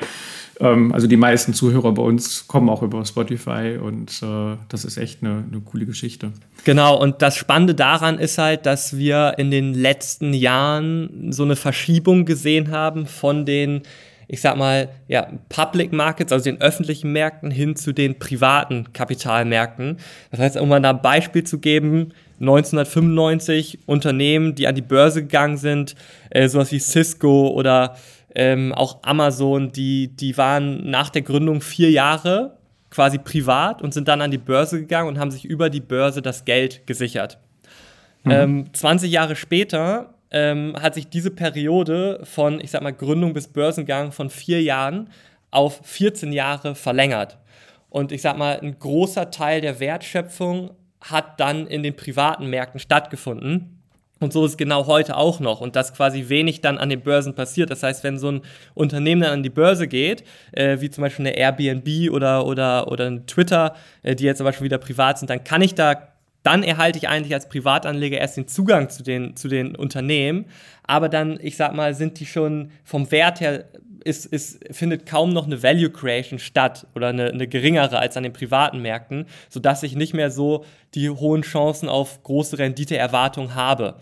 ähm, 0.59 0.91
also 0.91 1.07
die 1.07 1.17
meisten 1.17 1.53
Zuhörer 1.53 1.93
bei 1.93 2.01
uns 2.01 2.47
kommen 2.47 2.69
auch 2.69 2.81
über 2.81 3.03
Spotify 3.05 3.77
und 3.81 4.21
äh, 4.24 4.57
das 4.69 4.85
ist 4.85 4.97
echt 4.97 5.24
eine, 5.24 5.43
eine 5.51 5.62
coole 5.62 5.85
Geschichte. 5.85 6.31
Genau, 6.63 7.00
und 7.00 7.21
das 7.21 7.35
Spannende 7.35 7.75
daran 7.75 8.19
ist 8.19 8.38
halt, 8.38 8.65
dass 8.65 8.97
wir 8.97 9.35
in 9.38 9.51
den 9.51 9.74
letzten 9.74 10.33
Jahren 10.33 11.31
so 11.31 11.43
eine 11.43 11.55
Verschiebung 11.55 12.25
gesehen 12.25 12.71
haben 12.71 13.05
von 13.05 13.45
den 13.45 13.83
ich 14.27 14.41
sag 14.41 14.57
mal, 14.57 14.89
ja, 15.07 15.27
Public 15.50 15.93
Markets, 15.93 16.31
also 16.31 16.45
den 16.45 16.59
öffentlichen 16.62 17.12
Märkten, 17.12 17.51
hin 17.51 17.75
zu 17.75 17.93
den 17.93 18.17
privaten 18.17 18.91
Kapitalmärkten. 18.93 19.97
Das 20.31 20.39
heißt, 20.39 20.57
um 20.57 20.69
mal 20.69 20.83
ein 20.83 21.01
Beispiel 21.01 21.43
zu 21.43 21.59
geben, 21.59 22.12
1995 22.39 23.79
Unternehmen, 23.85 24.55
die 24.55 24.67
an 24.67 24.75
die 24.75 24.81
Börse 24.81 25.21
gegangen 25.21 25.57
sind, 25.57 25.95
äh, 26.31 26.47
sowas 26.50 26.71
wie 26.71 26.79
Cisco 26.79 27.50
oder 27.50 27.95
ähm, 28.35 28.73
auch 28.73 28.99
Amazon, 29.03 29.71
die, 29.71 30.09
die 30.09 30.37
waren 30.37 30.89
nach 30.89 31.09
der 31.09 31.21
Gründung 31.21 31.61
vier 31.61 31.89
Jahre 31.89 32.57
quasi 32.89 33.17
privat 33.17 33.81
und 33.81 33.93
sind 33.93 34.07
dann 34.07 34.21
an 34.21 34.31
die 34.31 34.37
Börse 34.37 34.79
gegangen 34.79 35.09
und 35.09 35.19
haben 35.19 35.31
sich 35.31 35.45
über 35.45 35.69
die 35.69 35.81
Börse 35.81 36.21
das 36.21 36.45
Geld 36.45 36.85
gesichert. 36.85 37.39
Mhm. 38.23 38.31
Ähm, 38.31 38.73
20 38.73 39.11
Jahre 39.11 39.35
später 39.35 40.13
ähm, 40.31 40.75
hat 40.79 40.95
sich 40.95 41.07
diese 41.07 41.31
Periode 41.31 42.19
von, 42.23 42.59
ich 42.59 42.71
sag 42.71 42.81
mal, 42.81 42.93
Gründung 42.93 43.33
bis 43.33 43.47
Börsengang 43.47 44.11
von 44.11 44.29
vier 44.29 44.61
Jahren 44.61 45.09
auf 45.51 45.79
14 45.83 46.33
Jahre 46.33 46.75
verlängert. 46.75 47.37
Und 47.89 48.11
ich 48.11 48.21
sag 48.21 48.37
mal, 48.37 48.59
ein 48.59 48.77
großer 48.77 49.31
Teil 49.31 49.61
der 49.61 49.79
Wertschöpfung 49.79 50.71
hat 50.99 51.39
dann 51.39 51.67
in 51.67 51.83
den 51.83 51.95
privaten 51.95 52.47
Märkten 52.47 52.79
stattgefunden. 52.79 53.75
Und 54.22 54.31
so 54.31 54.45
ist 54.45 54.57
genau 54.57 54.88
heute 54.88 55.17
auch 55.17 55.41
noch 55.41 55.60
und 55.60 55.75
dass 55.75 55.93
quasi 55.93 56.29
wenig 56.29 56.62
dann 56.62 56.77
an 56.77 56.89
den 56.89 57.01
Börsen 57.01 57.36
passiert. 57.36 57.69
Das 57.69 57.84
heißt, 57.84 58.03
wenn 58.05 58.17
so 58.17 58.31
ein 58.31 58.41
Unternehmen 58.74 59.22
dann 59.22 59.34
an 59.34 59.43
die 59.43 59.50
Börse 59.50 59.88
geht, 59.88 60.24
äh, 60.53 60.79
wie 60.79 60.89
zum 60.89 61.01
Beispiel 61.01 61.27
eine 61.27 61.38
Airbnb 61.38 62.12
oder, 62.12 62.45
oder, 62.45 62.89
oder 62.89 63.07
ein 63.07 63.27
Twitter, 63.27 63.75
äh, 64.03 64.15
die 64.15 64.24
jetzt 64.24 64.39
aber 64.39 64.53
schon 64.53 64.63
wieder 64.63 64.77
privat 64.77 65.19
sind, 65.19 65.29
dann 65.29 65.43
kann 65.43 65.62
ich 65.62 65.75
da, 65.75 66.14
dann 66.45 66.61
erhalte 66.63 66.99
ich 66.99 67.09
eigentlich 67.09 67.33
als 67.33 67.49
Privatanleger 67.49 68.19
erst 68.19 68.37
den 68.37 68.47
Zugang 68.47 68.89
zu 68.89 69.01
den, 69.01 69.35
zu 69.35 69.47
den 69.47 69.75
Unternehmen. 69.75 70.45
Aber 70.83 71.09
dann, 71.09 71.39
ich 71.41 71.57
sag 71.57 71.73
mal, 71.73 71.95
sind 71.95 72.19
die 72.19 72.27
schon 72.27 72.71
vom 72.83 73.09
Wert 73.11 73.41
her 73.41 73.65
ist, 74.03 74.27
ist, 74.27 74.59
findet 74.69 75.07
kaum 75.07 75.33
noch 75.33 75.47
eine 75.47 75.63
Value 75.63 75.89
Creation 75.89 76.37
statt 76.37 76.85
oder 76.93 77.07
eine, 77.07 77.31
eine 77.31 77.47
geringere 77.47 77.97
als 77.97 78.15
an 78.15 78.21
den 78.21 78.33
privaten 78.33 78.79
Märkten, 78.83 79.25
sodass 79.49 79.81
ich 79.81 79.95
nicht 79.95 80.13
mehr 80.13 80.29
so 80.29 80.63
die 80.93 81.09
hohen 81.09 81.41
Chancen 81.41 81.89
auf 81.89 82.21
große 82.21 82.59
Renditeerwartungen 82.59 83.55
habe. 83.55 83.95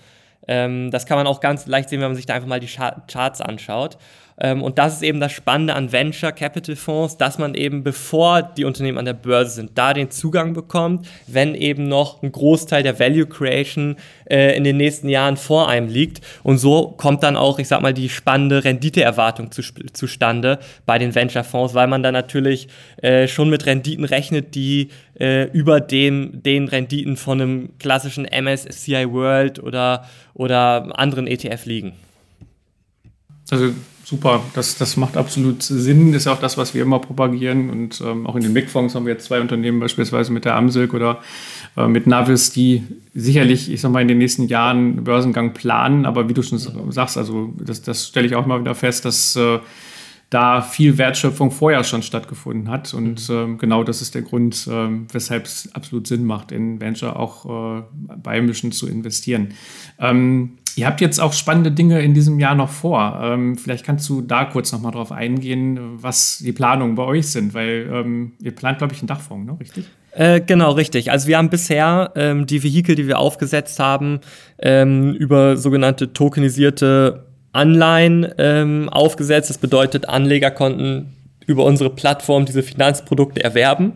Ähm, 0.46 0.92
das 0.92 1.06
kann 1.06 1.18
man 1.18 1.26
auch 1.26 1.40
ganz 1.40 1.68
leicht 1.68 1.88
sehen, 1.88 2.02
wenn 2.02 2.10
man 2.10 2.18
sich 2.18 2.26
da 2.26 2.34
einfach 2.34 2.50
mal 2.50 2.60
die 2.60 2.68
Charts 2.68 3.40
anschaut. 3.40 3.98
Ähm, 4.40 4.62
und 4.62 4.78
das 4.78 4.96
ist 4.96 5.04
eben 5.04 5.20
das 5.20 5.32
Spannende 5.32 5.76
an 5.76 5.92
Venture 5.92 6.32
Capital 6.32 6.76
Fonds, 6.76 7.18
dass 7.18 7.38
man 7.38 7.56
eben, 7.56 7.84
bevor 7.84 8.42
die 8.42 8.66
Unternehmen 8.66 8.98
an 8.98 9.06
der 9.06 9.14
Börse 9.14 9.56
sind, 9.56 9.72
da 9.76 9.94
den 9.94 10.12
Zugang 10.12 10.54
bekommt, 10.54 11.08
wenn 11.28 11.56
eben 11.56 11.88
noch 11.88 12.22
ein 12.24 12.32
Großteil 12.32 12.84
der 12.84 13.00
Value 13.00 13.26
Creation 13.26 13.96
äh, 14.26 14.56
in 14.56 14.64
den 14.64 14.78
nächsten 14.78 15.10
Jahren 15.10 15.38
vor 15.38 15.70
einem 15.70 15.88
liegt. 15.88 16.22
Und 16.44 16.58
so 16.58 16.90
kommt 16.98 17.24
dann 17.24 17.38
auch, 17.38 17.60
ich 17.60 17.68
sag 17.68 17.82
mal, 17.82 17.94
die 17.94 18.10
spannende 18.10 18.64
Renditeerwartung 18.64 19.52
zu, 19.52 19.62
zustande 19.94 20.60
bei 20.86 20.98
den 20.98 21.14
Venture 21.14 21.44
Fonds, 21.44 21.74
weil 21.74 21.88
man 21.88 22.04
dann 22.04 22.14
natürlich 22.14 22.68
äh, 23.02 23.28
schon 23.28 23.50
mit 23.50 23.66
Renditen 23.66 24.06
rechnet, 24.06 24.56
die 24.56 24.90
äh, 25.20 25.46
über 25.52 25.80
dem, 25.80 26.42
den 26.44 26.68
Renditen 26.68 27.18
von 27.18 27.42
einem 27.42 27.70
klassischen 27.78 28.26
MSCI 28.26 29.12
World 29.12 29.62
oder, 29.62 30.06
oder 30.34 30.98
anderen 30.98 31.28
ETF 31.28 31.66
liegen. 31.66 31.94
Also 33.52 33.74
super, 34.04 34.44
das, 34.54 34.78
das 34.78 34.98
macht 34.98 35.18
absolut 35.18 35.64
Sinn. 35.64 36.12
Das 36.12 36.24
ist 36.24 36.28
auch 36.28 36.40
das, 36.40 36.58
was 36.58 36.74
wir 36.74 36.82
immer 36.82 37.00
propagieren. 37.00 37.70
Und 37.70 38.02
ähm, 38.02 38.28
auch 38.28 38.36
in 38.36 38.44
den 38.44 38.54
Big-Fonds 38.54 38.96
haben 38.96 39.06
wir 39.06 39.14
jetzt 39.14 39.26
zwei 39.26 39.42
Unternehmen, 39.42 39.80
beispielsweise 39.80 40.32
mit 40.32 40.46
der 40.46 40.56
Amsilk 40.56 40.94
oder 40.94 41.20
äh, 41.78 41.88
mit 41.88 42.08
Navis, 42.08 42.52
die 42.52 42.84
sicherlich, 43.14 43.72
ich 43.72 43.82
sag 43.82 43.92
mal, 43.92 44.02
in 44.02 44.08
den 44.08 44.18
nächsten 44.18 44.48
Jahren 44.48 45.04
Börsengang 45.04 45.54
planen. 45.54 46.06
Aber 46.06 46.30
wie 46.30 46.34
du 46.34 46.42
schon 46.42 46.60
sagst, 46.92 47.18
also 47.18 47.54
das, 47.58 47.82
das 47.82 48.08
stelle 48.08 48.28
ich 48.28 48.36
auch 48.36 48.46
mal 48.46 48.60
wieder 48.60 48.76
fest, 48.76 49.06
dass 49.06 49.36
äh, 49.36 49.60
da 50.30 50.62
viel 50.62 50.98
Wertschöpfung 50.98 51.52
vorher 51.52 51.84
schon 51.84 52.02
stattgefunden 52.02 52.70
hat. 52.70 52.94
Und 52.94 53.30
mhm. 53.30 53.36
ähm, 53.36 53.58
genau 53.58 53.84
das 53.84 54.02
ist 54.02 54.16
der 54.16 54.24
Grund, 54.24 54.68
ähm, 54.70 55.08
weshalb 55.12 55.46
es 55.46 55.70
absolut 55.74 56.08
Sinn 56.08 56.26
macht, 56.26 56.52
in 56.52 56.82
Venture 56.82 57.20
auch 57.20 57.80
äh, 57.80 57.84
beimischen 58.18 58.72
zu 58.72 58.88
investieren. 58.88 59.50
Ähm, 60.00 60.58
Ihr 60.76 60.88
habt 60.88 61.02
jetzt 61.02 61.20
auch 61.20 61.34
spannende 61.34 61.72
Dinge 61.72 62.02
in 62.02 62.14
diesem 62.14 62.40
Jahr 62.40 62.56
noch 62.56 62.70
vor. 62.70 63.20
Ähm, 63.22 63.58
vielleicht 63.58 63.86
kannst 63.86 64.08
du 64.10 64.22
da 64.22 64.46
kurz 64.46 64.72
noch 64.72 64.82
mal 64.82 64.92
drauf 64.92 65.12
eingehen, 65.12 65.80
was 66.02 66.40
die 66.40 66.52
Planungen 66.52 66.96
bei 66.96 67.04
euch 67.04 67.28
sind, 67.28 67.54
weil 67.54 67.90
ähm, 67.92 68.32
ihr 68.42 68.54
plant, 68.56 68.80
glaube 68.80 68.94
ich, 68.94 69.00
einen 69.00 69.08
Dachfonds, 69.08 69.52
ne? 69.52 69.60
richtig? 69.60 69.86
Äh, 70.12 70.42
genau, 70.42 70.72
richtig. 70.72 71.12
Also 71.12 71.28
wir 71.28 71.38
haben 71.38 71.50
bisher 71.50 72.12
ähm, 72.16 72.46
die 72.46 72.64
Vehikel, 72.64 72.96
die 72.96 73.08
wir 73.08 73.20
aufgesetzt 73.20 73.80
haben, 73.80 74.20
ähm, 74.60 75.14
über 75.14 75.58
sogenannte 75.58 76.14
tokenisierte 76.14 77.26
Anleihen 77.52 78.28
ähm, 78.38 78.90
aufgesetzt. 78.90 79.50
Das 79.50 79.58
bedeutet, 79.58 80.10
Anleger 80.10 80.52
konnten 80.52 81.14
über 81.46 81.66
unsere 81.66 81.90
Plattform 81.90 82.46
diese 82.46 82.64
Finanzprodukte 82.64 83.44
erwerben. 83.44 83.94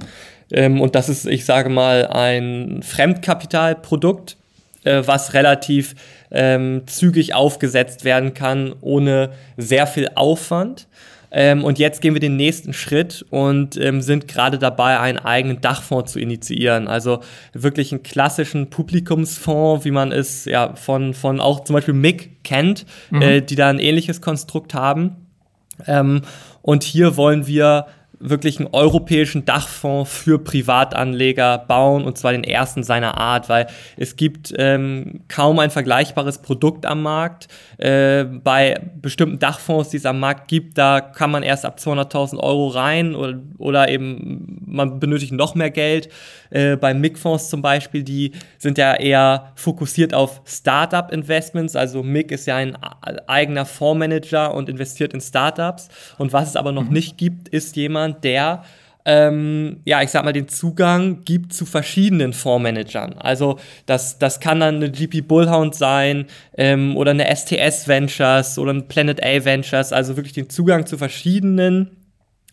Ähm, 0.51 0.81
und 0.81 0.95
das 0.95 1.09
ist, 1.09 1.25
ich 1.25 1.45
sage 1.45 1.69
mal, 1.69 2.07
ein 2.07 2.81
Fremdkapitalprodukt, 2.83 4.37
äh, 4.87 5.07
was 5.07 5.33
relativ 5.33 5.95
ähm, 6.31 6.83
zügig 6.87 7.33
aufgesetzt 7.33 8.03
werden 8.05 8.33
kann, 8.33 8.73
ohne 8.81 9.31
sehr 9.57 9.87
viel 9.87 10.09
Aufwand. 10.15 10.87
Ähm, 11.29 11.63
und 11.63 11.77
jetzt 11.77 12.01
gehen 12.01 12.13
wir 12.13 12.21
den 12.21 12.37
nächsten 12.37 12.73
Schritt 12.73 13.25
und 13.29 13.75
ähm, 13.77 14.01
sind 14.01 14.27
gerade 14.27 14.57
dabei, 14.57 14.99
einen 14.99 15.19
eigenen 15.19 15.59
Dachfonds 15.59 16.13
zu 16.13 16.19
initiieren. 16.19 16.87
Also 16.87 17.19
wirklich 17.53 17.91
einen 17.91 18.03
klassischen 18.03 18.69
Publikumsfonds, 18.69 19.83
wie 19.83 19.91
man 19.91 20.11
es 20.11 20.45
ja 20.45 20.75
von, 20.75 21.13
von 21.13 21.41
auch 21.41 21.63
zum 21.63 21.73
Beispiel 21.73 21.93
MIG 21.93 22.43
kennt, 22.43 22.85
mhm. 23.09 23.21
äh, 23.21 23.41
die 23.41 23.55
da 23.55 23.69
ein 23.69 23.79
ähnliches 23.79 24.21
Konstrukt 24.21 24.73
haben. 24.73 25.27
Ähm, 25.85 26.21
und 26.61 26.83
hier 26.83 27.17
wollen 27.17 27.45
wir 27.45 27.87
wirklich 28.19 28.59
einen 28.59 28.69
europäischen 28.71 29.45
Dachfonds 29.45 30.11
für 30.11 30.39
Privatanleger 30.39 31.59
bauen 31.59 32.03
und 32.03 32.17
zwar 32.17 32.31
den 32.31 32.43
ersten 32.43 32.83
seiner 32.83 33.17
Art, 33.17 33.49
weil 33.49 33.67
es 33.95 34.15
gibt 34.15 34.53
ähm, 34.57 35.21
kaum 35.27 35.59
ein 35.59 35.69
vergleichbares 35.69 36.39
Produkt 36.39 36.85
am 36.85 37.03
Markt. 37.03 37.47
Äh, 37.77 38.23
bei 38.23 38.79
bestimmten 39.01 39.39
Dachfonds, 39.39 39.89
die 39.89 39.97
es 39.97 40.05
am 40.05 40.19
Markt 40.19 40.47
gibt, 40.47 40.77
da 40.77 41.01
kann 41.01 41.31
man 41.31 41.43
erst 41.43 41.65
ab 41.65 41.77
200.000 41.79 42.37
Euro 42.39 42.67
rein 42.67 43.15
oder, 43.15 43.39
oder 43.57 43.89
eben 43.89 44.61
man 44.65 44.99
benötigt 44.99 45.33
noch 45.33 45.55
mehr 45.55 45.71
Geld. 45.71 46.09
Äh, 46.49 46.75
bei 46.75 46.93
MIG-Fonds 46.93 47.49
zum 47.49 47.61
Beispiel, 47.61 48.03
die 48.03 48.31
sind 48.57 48.77
ja 48.77 48.95
eher 48.95 49.51
fokussiert 49.55 50.13
auf 50.13 50.41
Startup-Investments. 50.45 51.75
Also 51.75 52.03
MIG 52.03 52.31
ist 52.31 52.47
ja 52.47 52.55
ein 52.55 52.77
eigener 53.27 53.65
Fondsmanager 53.65 54.53
und 54.53 54.69
investiert 54.69 55.13
in 55.13 55.21
Startups. 55.21 55.89
Und 56.17 56.33
was 56.33 56.49
es 56.49 56.55
aber 56.55 56.71
noch 56.71 56.85
mhm. 56.85 56.93
nicht 56.93 57.17
gibt, 57.17 57.49
ist 57.49 57.75
jemand, 57.75 58.06
der 58.13 58.63
ähm, 59.07 59.79
ja, 59.85 60.01
ich 60.01 60.09
sag 60.09 60.25
mal, 60.25 60.33
den 60.33 60.49
Zugang 60.49 61.23
gibt 61.23 61.53
zu 61.53 61.65
verschiedenen 61.65 62.33
Fondsmanagern. 62.33 63.13
Also 63.13 63.57
das, 63.85 64.19
das 64.19 64.41
kann 64.41 64.59
dann 64.59 64.75
eine 64.75 64.91
GP 64.91 65.21
Bullhound 65.21 65.75
sein 65.75 66.25
ähm, 66.57 66.97
oder 66.97 67.11
eine 67.11 67.33
STS 67.33 67.87
Ventures 67.87 68.59
oder 68.59 68.73
ein 68.73 68.89
Planet 68.89 69.23
A 69.23 69.45
Ventures, 69.45 69.93
also 69.93 70.17
wirklich 70.17 70.33
den 70.33 70.49
Zugang 70.49 70.85
zu 70.85 70.97
verschiedenen 70.97 71.95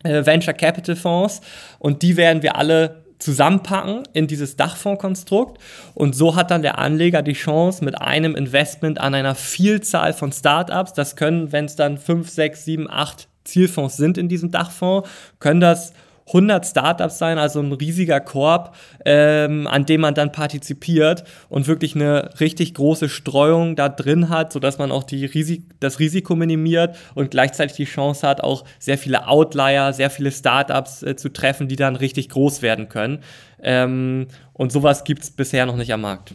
äh, 0.04 0.25
Venture 0.25 0.54
Capital 0.54 0.94
Fonds 0.94 1.40
und 1.80 2.02
die 2.02 2.16
werden 2.16 2.44
wir 2.44 2.54
alle 2.54 3.02
zusammenpacken 3.18 4.04
in 4.12 4.28
dieses 4.28 4.54
Dachfondskonstrukt. 4.54 5.61
Und 5.94 6.14
so 6.14 6.37
hat 6.37 6.50
dann 6.50 6.62
der 6.62 6.78
Anleger 6.78 7.23
die 7.23 7.32
Chance, 7.32 7.84
mit 7.84 8.00
einem 8.00 8.37
Investment 8.37 9.00
an 9.00 9.14
einer 9.14 9.34
Vielzahl 9.34 10.12
von 10.12 10.30
Startups, 10.30 10.92
das 10.92 11.16
können, 11.16 11.50
wenn 11.50 11.64
es 11.64 11.75
dann 11.75 11.99
5, 11.99 12.28
6, 12.28 12.64
7, 12.64 12.90
8 12.90 13.28
Zielfonds 13.44 13.96
sind 13.96 14.18
in 14.18 14.28
diesem 14.28 14.50
Dachfonds, 14.50 15.08
können 15.38 15.60
das 15.60 15.92
100 16.28 16.64
Startups 16.64 17.18
sein, 17.18 17.38
also 17.38 17.60
ein 17.60 17.72
riesiger 17.72 18.20
Korb, 18.20 18.74
ähm, 19.04 19.66
an 19.66 19.84
dem 19.84 20.00
man 20.00 20.14
dann 20.14 20.32
partizipiert 20.32 21.24
und 21.48 21.66
wirklich 21.66 21.94
eine 21.94 22.30
richtig 22.40 22.74
große 22.74 23.08
Streuung 23.08 23.76
da 23.76 23.88
drin 23.90 24.30
hat, 24.30 24.52
sodass 24.52 24.78
man 24.78 24.90
auch 24.90 25.04
die 25.04 25.26
Risik 25.26 25.64
das 25.80 25.98
Risiko 25.98 26.34
minimiert 26.34 26.96
und 27.14 27.30
gleichzeitig 27.30 27.76
die 27.76 27.84
Chance 27.84 28.26
hat, 28.26 28.40
auch 28.40 28.64
sehr 28.78 28.96
viele 28.96 29.28
Outlier, 29.28 29.92
sehr 29.92 30.10
viele 30.10 30.32
Startups 30.32 31.02
äh, 31.02 31.16
zu 31.16 31.30
treffen, 31.30 31.68
die 31.68 31.76
dann 31.76 31.96
richtig 31.96 32.30
groß 32.30 32.62
werden 32.62 32.88
können. 32.88 33.18
Ähm, 33.62 34.28
und 34.54 34.72
sowas 34.72 35.04
gibt 35.04 35.24
es 35.24 35.30
bisher 35.30 35.66
noch 35.66 35.76
nicht 35.76 35.92
am 35.92 36.00
Markt 36.00 36.34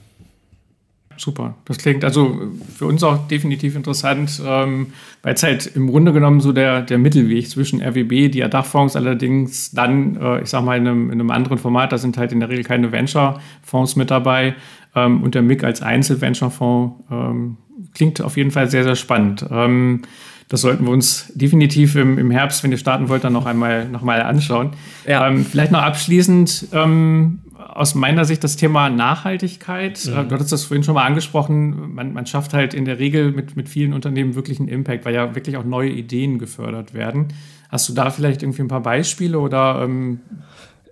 super. 1.19 1.55
Das 1.65 1.77
klingt 1.77 2.03
also 2.03 2.39
für 2.75 2.85
uns 2.85 3.03
auch 3.03 3.27
definitiv 3.27 3.75
interessant, 3.75 4.41
ähm, 4.45 4.87
weil 5.21 5.33
es 5.33 5.43
halt 5.43 5.67
im 5.75 5.87
Grunde 5.87 6.13
genommen 6.13 6.39
so 6.39 6.51
der, 6.51 6.81
der 6.81 6.97
Mittelweg 6.97 7.49
zwischen 7.49 7.81
RWB, 7.81 8.29
die 8.31 8.39
Dachfonds 8.39 8.95
allerdings 8.95 9.71
dann, 9.71 10.15
äh, 10.15 10.41
ich 10.41 10.49
sag 10.49 10.63
mal, 10.63 10.77
in 10.77 10.87
einem, 10.87 11.11
in 11.11 11.19
einem 11.19 11.31
anderen 11.31 11.57
Format, 11.57 11.91
da 11.91 11.97
sind 11.97 12.17
halt 12.17 12.31
in 12.31 12.39
der 12.39 12.49
Regel 12.49 12.63
keine 12.63 12.91
Venture-Fonds 12.91 13.95
mit 13.95 14.09
dabei 14.09 14.55
ähm, 14.95 15.23
und 15.23 15.35
der 15.35 15.41
MIG 15.41 15.63
als 15.63 15.81
Einzel-Venture-Fonds 15.81 17.03
ähm, 17.11 17.57
klingt 17.93 18.21
auf 18.21 18.37
jeden 18.37 18.51
Fall 18.51 18.69
sehr, 18.69 18.83
sehr 18.83 18.95
spannend. 18.95 19.45
Ähm, 19.51 20.01
das 20.49 20.61
sollten 20.61 20.85
wir 20.85 20.91
uns 20.91 21.31
definitiv 21.35 21.95
im, 21.95 22.17
im 22.17 22.31
Herbst, 22.31 22.63
wenn 22.63 22.71
ihr 22.71 22.77
starten 22.77 23.07
wollt, 23.07 23.23
dann 23.23 23.33
noch 23.33 23.45
einmal, 23.45 23.87
noch 23.87 24.01
mal 24.01 24.21
anschauen. 24.23 24.71
Ja. 25.07 25.27
Ähm, 25.27 25.45
vielleicht 25.45 25.71
noch 25.71 25.81
abschließend, 25.81 26.69
ähm, 26.73 27.39
aus 27.79 27.95
meiner 27.95 28.25
Sicht 28.25 28.43
das 28.43 28.57
Thema 28.57 28.89
Nachhaltigkeit. 28.89 30.05
Mhm. 30.05 30.27
Du 30.27 30.35
hattest 30.35 30.51
das 30.51 30.65
vorhin 30.65 30.83
schon 30.83 30.95
mal 30.95 31.05
angesprochen. 31.05 31.93
Man, 31.93 32.11
man, 32.11 32.25
schafft 32.25 32.53
halt 32.53 32.73
in 32.73 32.83
der 32.83 32.99
Regel 32.99 33.31
mit, 33.31 33.55
mit 33.55 33.69
vielen 33.69 33.93
Unternehmen 33.93 34.35
wirklich 34.35 34.59
einen 34.59 34.67
Impact, 34.67 35.05
weil 35.05 35.15
ja 35.15 35.33
wirklich 35.33 35.55
auch 35.55 35.63
neue 35.63 35.89
Ideen 35.89 36.39
gefördert 36.39 36.93
werden. 36.93 37.29
Hast 37.69 37.87
du 37.87 37.93
da 37.93 38.09
vielleicht 38.09 38.43
irgendwie 38.43 38.63
ein 38.63 38.67
paar 38.67 38.83
Beispiele 38.83 39.39
oder? 39.39 39.81
Ähm 39.81 40.19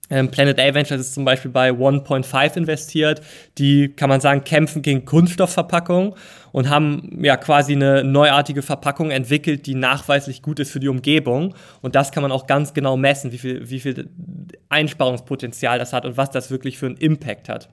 Ähm, 0.09 0.29
Planet 0.29 0.59
A 0.59 0.73
Ventures 0.73 1.01
ist 1.01 1.13
zum 1.15 1.25
Beispiel 1.25 1.49
bei 1.49 1.71
1.5 1.71 2.57
investiert. 2.57 3.21
Die, 3.57 3.89
kann 3.89 4.09
man 4.09 4.21
sagen, 4.21 4.43
kämpfen 4.43 4.81
gegen 4.81 5.05
Kunststoffverpackungen 5.05 6.13
und 6.51 6.69
haben 6.69 7.23
ja 7.23 7.37
quasi 7.37 7.73
eine 7.73 8.03
neuartige 8.03 8.61
Verpackung 8.61 9.09
entwickelt, 9.09 9.65
die 9.65 9.75
nachweislich 9.75 10.41
gut 10.41 10.59
ist 10.59 10.71
für 10.71 10.79
die 10.79 10.89
Umgebung. 10.89 11.55
Und 11.81 11.95
das 11.95 12.11
kann 12.11 12.21
man 12.21 12.31
auch 12.31 12.45
ganz 12.45 12.73
genau 12.73 12.97
messen, 12.97 13.31
wie 13.31 13.39
viel, 13.39 13.69
wie 13.69 13.79
viel 13.79 14.09
Einsparungspotenzial 14.69 15.79
das 15.79 15.91
hat 15.91 16.05
und 16.05 16.17
was 16.17 16.29
das 16.29 16.51
wirklich 16.51 16.77
für 16.77 16.85
einen 16.85 16.97
Impact 16.97 17.49
hat. 17.49 17.69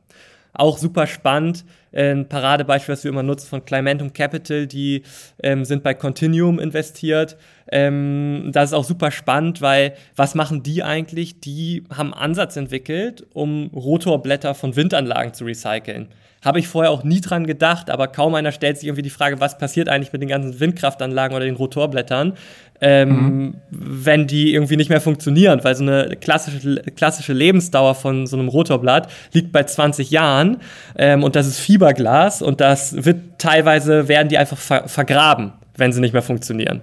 Auch 0.55 0.77
super 0.77 1.07
spannend. 1.07 1.65
Ein 1.95 2.29
Paradebeispiel, 2.29 2.93
was 2.93 3.05
wir 3.05 3.11
immer 3.11 3.23
nutzen 3.23 3.49
von 3.49 3.65
Climentum 3.65 4.13
Capital, 4.13 4.67
die 4.67 5.03
ähm, 5.43 5.65
sind 5.65 5.83
bei 5.83 5.95
Continuum 5.95 6.59
investiert. 6.59 7.37
Ähm, 7.71 8.51
das 8.53 8.71
ist 8.71 8.75
auch 8.75 8.85
super 8.85 9.11
spannend, 9.11 9.63
weil 9.63 9.95
was 10.17 10.35
machen 10.35 10.63
die 10.63 10.83
eigentlich? 10.83 11.41
Die 11.41 11.85
haben 11.95 12.13
Ansatz 12.13 12.57
entwickelt, 12.57 13.27
um 13.33 13.71
Rotorblätter 13.75 14.55
von 14.55 14.77
Windanlagen 14.77 15.33
zu 15.33 15.45
recyceln. 15.45 16.09
Habe 16.45 16.59
ich 16.59 16.67
vorher 16.67 16.91
auch 16.91 17.05
nie 17.05 17.21
dran 17.21 17.47
gedacht, 17.47 17.89
aber 17.89 18.09
kaum 18.09 18.35
einer 18.35 18.51
stellt 18.51 18.77
sich 18.77 18.89
irgendwie 18.89 19.03
die 19.03 19.11
Frage, 19.11 19.41
was 19.41 19.59
passiert 19.59 19.89
eigentlich 19.89 20.13
mit 20.13 20.23
den 20.23 20.29
ganzen 20.29 20.59
Windkraftanlagen 20.59 21.37
oder 21.37 21.45
den 21.45 21.55
Rotorblättern, 21.55 22.33
ähm, 22.83 23.09
mhm. 23.09 23.55
wenn 23.71 24.27
die 24.27 24.53
irgendwie 24.53 24.77
nicht 24.77 24.91
mehr 24.91 25.01
funktionieren, 25.01 25.61
weil 25.63 25.75
so 25.77 25.85
eine 25.85 26.17
klassische, 26.21 26.83
klassische 26.97 27.33
Lebensdauer 27.33 27.95
von 27.95 28.27
so 28.27 28.37
einem 28.37 28.49
Rotorblatt 28.49 29.09
liegt 29.33 29.53
bei 29.53 29.63
20 29.63 30.11
Jahren 30.11 30.59
ähm, 30.99 31.23
und 31.23 31.37
das 31.37 31.47
ist 31.47 31.61
Fiberglas 31.61 32.43
und 32.43 32.61
das 32.61 33.05
wird 33.05 33.39
teilweise 33.39 34.09
werden 34.09 34.29
die 34.29 34.37
einfach 34.37 34.59
ver 34.59 34.89
vergraben, 34.89 35.53
wenn 35.77 35.93
sie 35.93 36.01
nicht 36.01 36.13
mehr 36.13 36.23
funktionieren. 36.23 36.81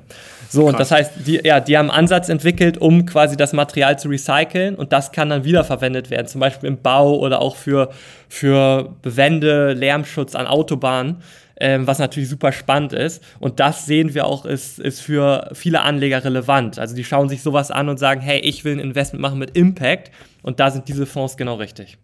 So, 0.50 0.64
Krass. 0.64 0.72
und 0.74 0.80
das 0.80 0.92
heißt, 0.92 1.12
die, 1.28 1.42
ja, 1.44 1.60
die 1.60 1.78
haben 1.78 1.92
einen 1.92 2.00
Ansatz 2.00 2.28
entwickelt, 2.28 2.78
um 2.80 3.06
quasi 3.06 3.38
das 3.38 3.54
Material 3.54 4.00
zu 4.00 4.10
recyceln 4.10 4.76
und 4.76 4.92
das 4.92 5.12
kann 5.12 5.30
dann 5.30 5.44
wiederverwendet 5.44 6.10
werden, 6.10 6.28
zum 6.28 6.42
Beispiel 6.42 6.68
im 6.68 6.82
Bau 6.82 7.18
oder 7.20 7.40
auch 7.40 7.56
für, 7.56 7.92
für 8.28 8.96
Bewände, 9.02 9.74
Lärmschutz 9.74 10.36
an 10.36 10.48
Autobahnen 10.48 11.18
ähm, 11.60 11.86
was 11.86 12.00
natürlich 12.00 12.30
super 12.30 12.52
spannend 12.52 12.94
ist. 12.94 13.24
Und 13.40 13.60
das 13.60 13.86
sehen 13.86 14.14
wir 14.14 14.26
auch, 14.26 14.46
ist, 14.46 14.80
ist 14.80 15.02
für 15.02 15.50
viele 15.54 15.82
Anleger 15.82 16.24
relevant. 16.24 16.80
Also 16.80 16.96
die 16.96 17.04
schauen 17.04 17.30
sich 17.30 17.42
sowas 17.42 17.70
an 17.70 17.90
und 17.90 17.98
sagen, 17.98 18.22
hey, 18.22 18.40
ich 18.40 18.64
will 18.64 18.74
ein 18.74 18.80
Investment 18.80 19.22
machen 19.22 19.40
mit 19.40 19.56
Impact. 19.58 20.12
Und 20.42 20.60
da 20.60 20.72
sind 20.72 20.88
diese 20.88 21.06
Fonds 21.06 21.38
genau 21.38 21.56
richtig. 21.56 21.98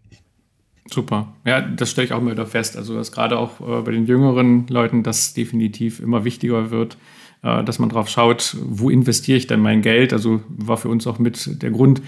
Super. 0.92 1.34
Ja, 1.46 1.62
das 1.62 1.90
stelle 1.90 2.06
ich 2.06 2.14
auch 2.14 2.20
immer 2.20 2.32
wieder 2.32 2.46
fest. 2.46 2.78
Also, 2.78 2.96
dass 2.96 3.12
gerade 3.12 3.40
auch 3.40 3.60
äh, 3.60 3.82
bei 3.82 3.92
den 3.92 4.06
jüngeren 4.06 4.68
Leuten 4.68 5.02
das 5.02 5.34
definitiv 5.34 6.00
immer 6.00 6.26
wichtiger 6.26 6.70
wird, 6.70 6.98
dass 7.64 7.80
man 7.80 7.90
drauf 7.90 8.10
schaut, 8.10 8.58
wo 8.62 8.90
investiere 8.90 9.38
ich 9.38 9.48
denn 9.48 9.60
mein 9.60 9.82
Geld? 9.82 10.14
Also, 10.14 10.42
war 10.50 10.78
für 10.78 10.90
uns 10.90 11.08
auch 11.08 11.20
mit 11.20 11.62
der 11.62 11.72
Grund, 11.72 12.02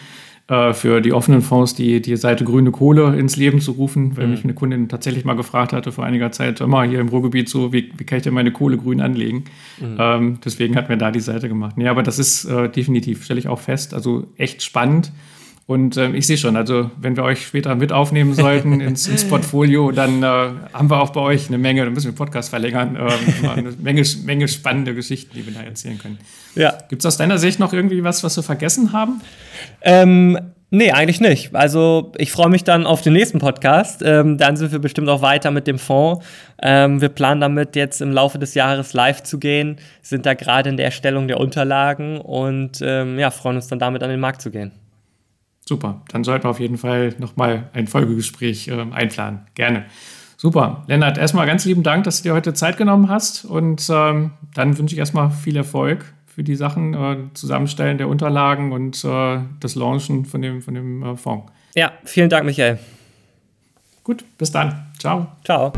äh, 0.50 0.74
für 0.74 1.02
die 1.02 1.12
offenen 1.12 1.42
Fonds 1.42 1.76
die, 1.76 2.02
die 2.02 2.16
Seite 2.16 2.46
Grüne 2.46 2.72
Kohle 2.72 3.18
ins 3.20 3.36
Leben 3.36 3.60
zu 3.60 3.72
rufen, 3.74 4.16
weil 4.16 4.28
mhm. 4.28 4.32
mich 4.32 4.44
eine 4.46 4.54
Kundin 4.54 4.88
tatsächlich 4.88 5.26
mal 5.26 5.36
gefragt 5.36 5.74
hatte 5.74 5.92
vor 5.92 6.06
einiger 6.06 6.32
Zeit, 6.32 6.62
immer 6.62 6.84
hier 6.84 7.02
im 7.02 7.10
Ruhrgebiet 7.10 7.50
so, 7.50 7.74
wie, 7.74 7.92
wie 7.98 8.06
kann 8.06 8.20
ich 8.20 8.24
denn 8.24 8.34
meine 8.34 8.54
Kohle 8.54 8.78
grün 8.78 9.02
anlegen? 9.02 9.44
Mhm. 9.82 9.98
Ähm, 10.00 10.40
deswegen 10.46 10.78
hat 10.78 10.88
mir 10.88 10.98
da 10.98 11.12
die 11.12 11.20
Seite 11.20 11.50
gemacht. 11.50 11.78
Nee, 11.78 11.90
aber 11.90 12.02
das 12.02 12.18
ist 12.18 12.46
äh, 12.46 12.70
definitiv, 12.70 13.26
stelle 13.26 13.42
ich 13.42 13.50
auch 13.50 13.60
fest, 13.60 13.94
also 13.94 14.28
echt 14.38 14.64
spannend. 14.64 15.12
Und 15.68 15.98
ähm, 15.98 16.16
ich 16.16 16.26
sehe 16.26 16.38
schon, 16.38 16.56
also 16.56 16.92
wenn 16.98 17.18
wir 17.18 17.24
euch 17.24 17.46
später 17.46 17.76
mit 17.76 17.92
aufnehmen 17.92 18.34
sollten 18.34 18.80
ins, 18.82 19.06
ins 19.08 19.26
Portfolio, 19.26 19.92
dann 19.92 20.24
äh, 20.24 20.26
haben 20.26 20.90
wir 20.90 21.02
auch 21.02 21.10
bei 21.10 21.20
euch 21.20 21.50
eine 21.50 21.58
Menge, 21.58 21.84
dann 21.84 21.94
müssen 21.94 22.06
wir 22.06 22.14
den 22.14 22.18
Podcast 22.18 22.50
verlängern, 22.50 22.96
äh, 22.96 23.48
eine 23.50 23.72
Menge, 23.82 24.04
Menge 24.24 24.48
spannende 24.48 24.96
Geschichten, 24.96 25.36
die 25.36 25.46
wir 25.46 25.54
da 25.54 25.62
erzählen 25.62 25.98
können. 25.98 26.20
Ja. 26.56 26.78
Gibt 26.88 27.02
es 27.02 27.06
aus 27.06 27.18
deiner 27.18 27.38
Sicht 27.38 27.60
noch 27.60 27.74
irgendwie 27.74 28.02
was, 28.02 28.24
was 28.24 28.38
wir 28.38 28.44
vergessen 28.44 28.94
haben? 28.94 29.20
Ähm, 29.82 30.40
nee, 30.70 30.94
eigentlich 30.94 31.20
nicht. 31.20 31.54
Also 31.54 32.14
ich 32.18 32.32
freue 32.32 32.50
mich 32.50 32.64
dann 32.64 32.86
auf 32.86 33.02
den 33.02 33.12
nächsten 33.12 33.40
Podcast. 33.40 34.02
Ähm, 34.06 34.38
dann 34.38 34.56
sind 34.56 34.72
wir 34.72 34.80
bestimmt 34.80 35.10
auch 35.10 35.22
weiter 35.22 35.52
mit 35.52 35.68
dem 35.68 35.80
Fonds. 35.80 36.26
Ähm, 36.64 37.02
wir 37.02 37.10
planen 37.10 37.42
damit 37.42 37.76
jetzt 37.76 38.02
im 38.02 38.14
Laufe 38.14 38.40
des 38.40 38.54
Jahres 38.54 38.94
live 38.94 39.22
zu 39.22 39.38
gehen, 39.38 39.76
sind 40.02 40.26
da 40.26 40.34
gerade 40.34 40.70
in 40.70 40.78
der 40.78 40.86
Erstellung 40.86 41.28
der 41.28 41.42
Unterlagen 41.42 42.22
und 42.22 42.80
ähm, 42.82 43.20
ja, 43.20 43.32
freuen 43.32 43.58
uns 43.58 43.68
dann 43.68 43.80
damit 43.80 44.02
an 44.02 44.10
den 44.10 44.22
Markt 44.22 44.42
zu 44.42 44.50
gehen. 44.50 44.72
Super, 45.68 46.02
dann 46.10 46.24
sollten 46.24 46.46
wir 46.46 46.50
auf 46.50 46.62
jeden 46.62 46.78
Fall 46.78 47.14
nochmal 47.20 47.70
ein 47.74 47.88
Folgegespräch 47.88 48.70
äh, 48.70 48.86
einplanen. 48.92 49.42
Gerne. 49.54 49.86
Super. 50.38 50.84
Lennart, 50.88 51.18
erstmal 51.18 51.46
ganz 51.46 51.66
lieben 51.66 51.84
Dank, 51.84 52.04
dass 52.04 52.22
du 52.22 52.30
dir 52.30 52.36
heute 52.36 52.54
Zeit 52.54 52.78
genommen 52.78 53.10
hast. 53.10 53.44
Und 53.44 53.86
ähm, 53.90 54.32
dann 54.54 54.78
wünsche 54.78 54.94
ich 54.94 55.00
erstmal 55.00 55.32
viel 55.32 55.58
Erfolg 55.58 56.06
für 56.28 56.44
die 56.44 56.56
Sachen, 56.56 56.94
äh, 56.94 57.18
Zusammenstellen 57.34 57.98
der 57.98 58.08
Unterlagen 58.08 58.72
und 58.72 59.04
äh, 59.04 59.40
das 59.60 59.76
Launchen 59.76 60.26
von 60.26 60.42
dem, 60.42 60.62
von 60.62 60.76
dem 60.76 61.04
äh, 61.04 61.18
Fonds. 61.18 61.52
Ja, 61.76 61.92
vielen 62.06 62.30
Dank, 62.30 62.46
Michael. 62.46 62.80
Gut, 64.04 64.24
bis 64.38 64.52
dann. 64.52 64.86
Ciao. 65.00 65.28
Ciao. 65.44 65.74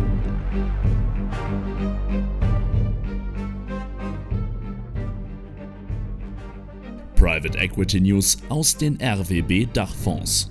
Private 7.19 7.57
Equity 7.57 7.99
News 7.99 8.37
aus 8.47 8.77
den 8.77 8.97
RWB 9.01 9.67
Dachfonds. 9.73 10.49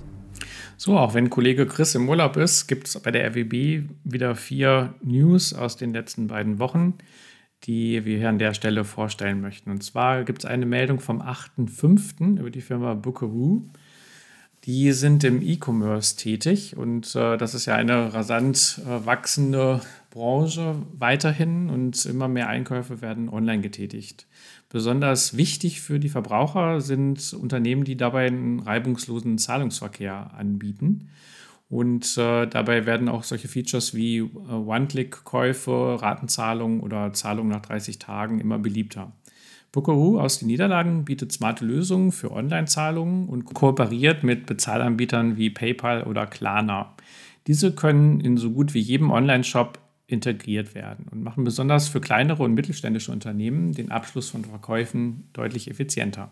So, 0.77 0.99
auch 0.99 1.15
wenn 1.15 1.31
Kollege 1.31 1.65
Chris 1.65 1.95
im 1.95 2.07
Urlaub 2.07 2.37
ist, 2.37 2.67
gibt 2.67 2.87
es 2.87 2.99
bei 2.99 3.09
der 3.09 3.25
RWB 3.25 3.89
wieder 4.03 4.35
vier 4.35 4.93
News 5.01 5.51
aus 5.55 5.77
den 5.77 5.93
letzten 5.93 6.27
beiden 6.27 6.59
Wochen, 6.59 6.93
die 7.63 8.05
wir 8.05 8.19
hier 8.19 8.29
an 8.29 8.37
der 8.37 8.53
Stelle 8.53 8.83
vorstellen 8.83 9.41
möchten. 9.41 9.71
Und 9.71 9.81
zwar 9.81 10.23
gibt 10.23 10.43
es 10.43 10.45
eine 10.45 10.67
Meldung 10.67 10.99
vom 10.99 11.23
8.5. 11.23 12.39
über 12.39 12.51
die 12.51 12.61
Firma 12.61 12.93
Bookeroo. 12.93 13.63
Die 14.65 14.91
sind 14.91 15.23
im 15.23 15.41
E-Commerce 15.41 16.17
tätig 16.17 16.75
und 16.75 17.15
äh, 17.15 17.37
das 17.37 17.53
ist 17.53 17.65
ja 17.65 17.75
eine 17.75 18.13
rasant 18.13 18.81
äh, 18.85 19.05
wachsende 19.05 19.81
Branche 20.09 20.75
weiterhin 20.97 21.69
und 21.69 22.05
immer 22.05 22.27
mehr 22.27 22.49
Einkäufe 22.49 23.01
werden 23.01 23.29
online 23.29 23.61
getätigt. 23.61 24.27
Besonders 24.69 25.37
wichtig 25.37 25.81
für 25.81 25.99
die 25.99 26.09
Verbraucher 26.09 26.81
sind 26.81 27.33
Unternehmen, 27.33 27.85
die 27.85 27.97
dabei 27.97 28.27
einen 28.27 28.59
reibungslosen 28.59 29.37
Zahlungsverkehr 29.37 30.31
anbieten. 30.37 31.09
Und 31.69 32.17
äh, 32.17 32.47
dabei 32.47 32.85
werden 32.85 33.09
auch 33.09 33.23
solche 33.23 33.47
Features 33.47 33.93
wie 33.93 34.17
äh, 34.17 34.23
One-Click-Käufe, 34.27 36.01
Ratenzahlungen 36.01 36.81
oder 36.81 37.13
Zahlungen 37.13 37.51
nach 37.51 37.61
30 37.61 37.99
Tagen 37.99 38.39
immer 38.39 38.57
beliebter. 38.57 39.11
Bookeroo 39.71 40.19
aus 40.19 40.39
den 40.39 40.47
Niederlanden 40.47 41.05
bietet 41.05 41.31
smarte 41.31 41.63
Lösungen 41.63 42.11
für 42.11 42.31
Online-Zahlungen 42.31 43.29
und 43.29 43.45
kooperiert 43.45 44.23
mit 44.23 44.45
Bezahlanbietern 44.45 45.37
wie 45.37 45.49
PayPal 45.49 46.03
oder 46.03 46.25
Klarna. 46.25 46.95
Diese 47.45 47.73
können 47.73 48.19
in 48.19 48.37
so 48.37 48.51
gut 48.51 48.73
wie 48.73 48.79
jedem 48.79 49.11
Online-Shop 49.11 49.79
integriert 50.07 50.73
werden 50.73 51.05
und 51.11 51.23
machen 51.23 51.43
besonders 51.43 51.87
für 51.87 52.01
kleinere 52.01 52.43
und 52.43 52.55
mittelständische 52.55 53.11
Unternehmen 53.11 53.73
den 53.73 53.91
Abschluss 53.91 54.29
von 54.29 54.43
Verkäufen 54.43 55.29
deutlich 55.33 55.69
effizienter. 55.69 56.31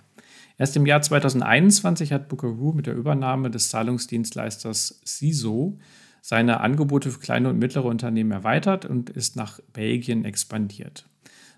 Erst 0.57 0.75
im 0.75 0.87
Jahr 0.87 1.01
2021 1.01 2.11
hat 2.11 2.29
Bookeroo 2.29 2.73
mit 2.73 2.87
der 2.87 2.95
Übernahme 2.95 3.51
des 3.51 3.69
Zahlungsdienstleisters 3.69 5.01
CISO 5.05 5.77
seine 6.21 6.59
Angebote 6.59 7.11
für 7.11 7.19
kleine 7.19 7.49
und 7.49 7.59
mittlere 7.59 7.85
Unternehmen 7.85 8.31
erweitert 8.31 8.85
und 8.85 9.11
ist 9.11 9.35
nach 9.35 9.59
Belgien 9.71 10.25
expandiert. 10.25 11.05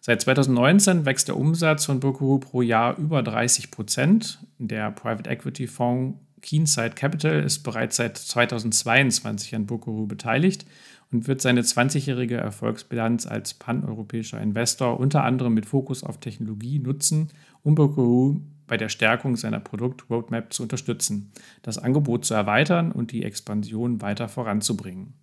Seit 0.09 0.21
2019 0.21 1.05
wächst 1.05 1.27
der 1.27 1.37
Umsatz 1.37 1.85
von 1.85 1.99
Bookeroo 1.99 2.39
pro 2.39 2.63
Jahr 2.63 2.97
über 2.97 3.21
30 3.21 3.69
Prozent. 3.69 4.39
Der 4.57 4.89
Private 4.89 5.29
Equity 5.29 5.67
Fonds 5.67 6.17
Keenside 6.41 6.95
Capital 6.95 7.43
ist 7.43 7.59
bereits 7.59 7.97
seit 7.97 8.17
2022 8.17 9.53
an 9.53 9.67
Bookeroo 9.67 10.07
beteiligt 10.07 10.65
und 11.11 11.27
wird 11.27 11.41
seine 11.41 11.61
20-jährige 11.61 12.37
Erfolgsbilanz 12.37 13.27
als 13.27 13.53
paneuropäischer 13.53 14.41
Investor 14.41 14.99
unter 14.99 15.23
anderem 15.23 15.53
mit 15.53 15.67
Fokus 15.67 16.03
auf 16.03 16.19
Technologie 16.19 16.79
nutzen, 16.79 17.29
um 17.61 17.75
Bookeroo 17.75 18.41
bei 18.65 18.77
der 18.77 18.89
Stärkung 18.89 19.35
seiner 19.35 19.59
Produktroadmap 19.59 20.51
zu 20.51 20.63
unterstützen, 20.63 21.31
das 21.61 21.77
Angebot 21.77 22.25
zu 22.25 22.33
erweitern 22.33 22.91
und 22.91 23.11
die 23.11 23.21
Expansion 23.21 24.01
weiter 24.01 24.27
voranzubringen. 24.27 25.13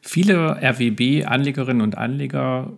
Viele 0.00 0.62
RWB-Anlegerinnen 0.62 1.82
und 1.82 1.98
Anleger 1.98 2.72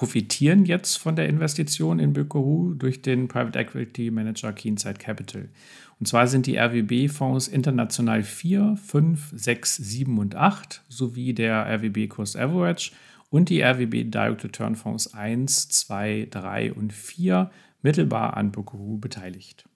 profitieren 0.00 0.64
jetzt 0.64 0.96
von 0.96 1.14
der 1.14 1.28
Investition 1.28 1.98
in 1.98 2.14
Bökohu 2.14 2.72
durch 2.72 3.02
den 3.02 3.28
Private 3.28 3.58
Equity 3.58 4.10
Manager 4.10 4.50
Keenside 4.50 4.94
Capital. 4.94 5.50
Und 5.98 6.06
zwar 6.08 6.26
sind 6.26 6.46
die 6.46 6.56
RWB-Fonds 6.56 7.48
international 7.48 8.22
4, 8.22 8.78
5, 8.82 9.32
6, 9.36 9.76
7 9.76 10.18
und 10.18 10.36
8 10.36 10.84
sowie 10.88 11.34
der 11.34 11.66
RWB 11.66 12.08
Cost 12.08 12.38
Average 12.38 12.92
und 13.28 13.50
die 13.50 13.60
RWB 13.60 14.04
Direct 14.10 14.42
Return 14.42 14.74
Fonds 14.74 15.12
1, 15.12 15.68
2, 15.68 16.28
3 16.30 16.72
und 16.72 16.94
4 16.94 17.50
mittelbar 17.82 18.38
an 18.38 18.52
Bökohu 18.52 18.96
beteiligt. 18.96 19.66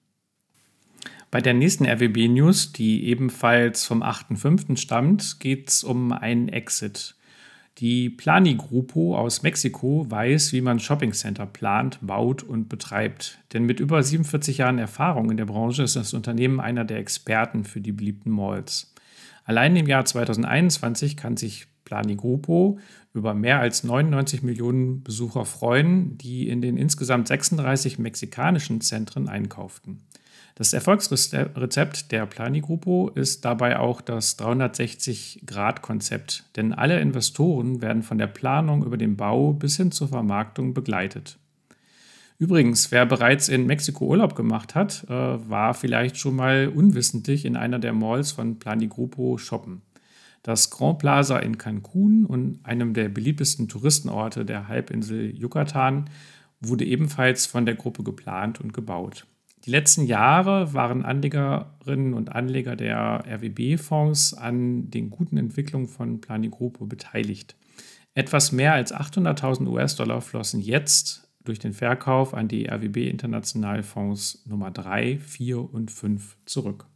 Bei 1.31 1.43
der 1.43 1.53
nächsten 1.53 1.85
RWB 1.85 2.29
News, 2.29 2.73
die 2.73 3.05
ebenfalls 3.09 3.85
vom 3.85 4.03
8.5. 4.03 4.79
stammt, 4.79 5.39
geht 5.39 5.69
es 5.69 5.85
um 5.85 6.13
einen 6.13 6.49
Exit. 6.49 7.15
Die 7.79 8.09
Plani 8.09 8.55
Grupo 8.55 9.19
aus 9.19 9.43
Mexiko 9.43 10.07
weiß, 10.09 10.53
wie 10.53 10.61
man 10.61 10.79
Shoppingcenter 10.79 11.47
plant, 11.47 11.99
baut 12.03 12.45
und 12.45 12.69
betreibt. 12.69 13.39
Denn 13.53 13.65
mit 13.65 13.81
über 13.81 14.01
47 14.01 14.59
Jahren 14.59 14.79
Erfahrung 14.79 15.31
in 15.31 15.37
der 15.37 15.47
Branche 15.47 15.83
ist 15.83 15.97
das 15.97 16.15
Unternehmen 16.15 16.61
einer 16.61 16.85
der 16.85 16.99
Experten 16.99 17.65
für 17.65 17.81
die 17.81 17.91
beliebten 17.91 18.31
Malls. 18.31 18.95
Allein 19.45 19.75
im 19.75 19.89
Jahr 19.89 20.05
2021 20.05 21.17
kann 21.17 21.37
sich 21.37 21.67
Plani 21.85 22.15
Grupo 22.15 22.79
über 23.13 23.35
mehr 23.35 23.59
als 23.59 23.83
99 23.83 24.43
Millionen 24.43 25.03
Besucher 25.03 25.45
freuen, 25.45 26.17
die 26.17 26.49
in 26.49 26.61
den 26.61 26.77
insgesamt 26.77 27.27
36 27.27 27.99
mexikanischen 27.99 28.81
Zentren 28.83 29.29
einkauften. 29.29 30.03
Das 30.57 30.73
Erfolgsrezept 30.73 32.13
der 32.13 32.27
Planigrupo 32.27 33.09
ist 33.09 33.45
dabei 33.45 33.81
auch 33.81 34.01
das 34.01 34.39
360-Grad-Konzept, 34.39 36.45
denn 36.55 36.73
alle 36.73 37.01
Investoren 37.01 37.83
werden 37.83 38.05
von 38.05 38.19
der 38.19 38.29
Planung 38.29 38.85
über 38.85 38.97
den 38.97 39.17
Bau 39.17 39.53
bis 39.53 39.77
hin 39.77 39.91
zur 39.91 40.07
Vermarktung 40.07 40.73
begleitet. 40.73 41.39
Übrigens, 42.39 42.93
wer 42.93 43.05
bereits 43.05 43.49
in 43.49 43.67
Mexiko 43.67 44.07
Urlaub 44.07 44.37
gemacht 44.37 44.77
hat, 44.77 45.03
äh, 45.09 45.11
war 45.11 45.75
vielleicht 45.75 46.19
schon 46.19 46.37
mal 46.37 46.69
unwissentlich 46.69 47.47
in 47.47 47.57
einer 47.57 47.81
der 47.81 47.93
Malls 47.93 48.31
von 48.31 48.61
Planigrupo 48.61 49.39
shoppen. 49.39 49.83
Das 50.45 50.71
Grand 50.71 50.99
Plaza 50.99 51.39
in 51.39 51.59
Cancun 51.59 52.27
und 52.27 52.61
einem 52.65 52.95
der 52.95 53.09
beliebtesten 53.09 53.67
Touristenorte 53.67 54.45
der 54.45 54.69
Halbinsel 54.69 55.37
Yucatan 55.37 56.09
wurde 56.61 56.85
ebenfalls 56.85 57.47
von 57.47 57.67
der 57.67 57.75
Gruppe 57.75 58.05
geplant 58.05 58.61
und 58.61 58.73
gebaut. 58.73 59.27
Die 59.65 59.71
letzten 59.71 60.05
Jahre 60.05 60.75
waren 60.75 61.05
Anlegerinnen 61.05 62.13
und 62.13 62.33
Anleger 62.33 62.77
der 62.77 63.25
RWB-Fonds 63.27 64.35
an 64.35 64.91
den 64.91 65.09
guten 65.09 65.39
Entwicklungen 65.39 65.89
von 65.89 66.21
Planigrupo 66.21 66.85
beteiligt. 66.85 67.57
Etwas 68.15 68.53
mehr 68.53 68.75
als 68.75 68.95
800.000 68.95 69.67
US-Dollar 69.67 70.21
flossen 70.21 70.61
jetzt 70.61 71.29
durch 71.45 71.59
den 71.59 71.73
Verkauf 71.73 72.35
an 72.35 72.47
die 72.47 72.69
RWB 72.69 73.09
Internationalfonds 73.09 74.45
Nummer 74.47 74.71
3, 74.71 75.19
4 75.19 75.73
und 75.73 75.91
5 75.91 76.37
zurück. 76.45 76.87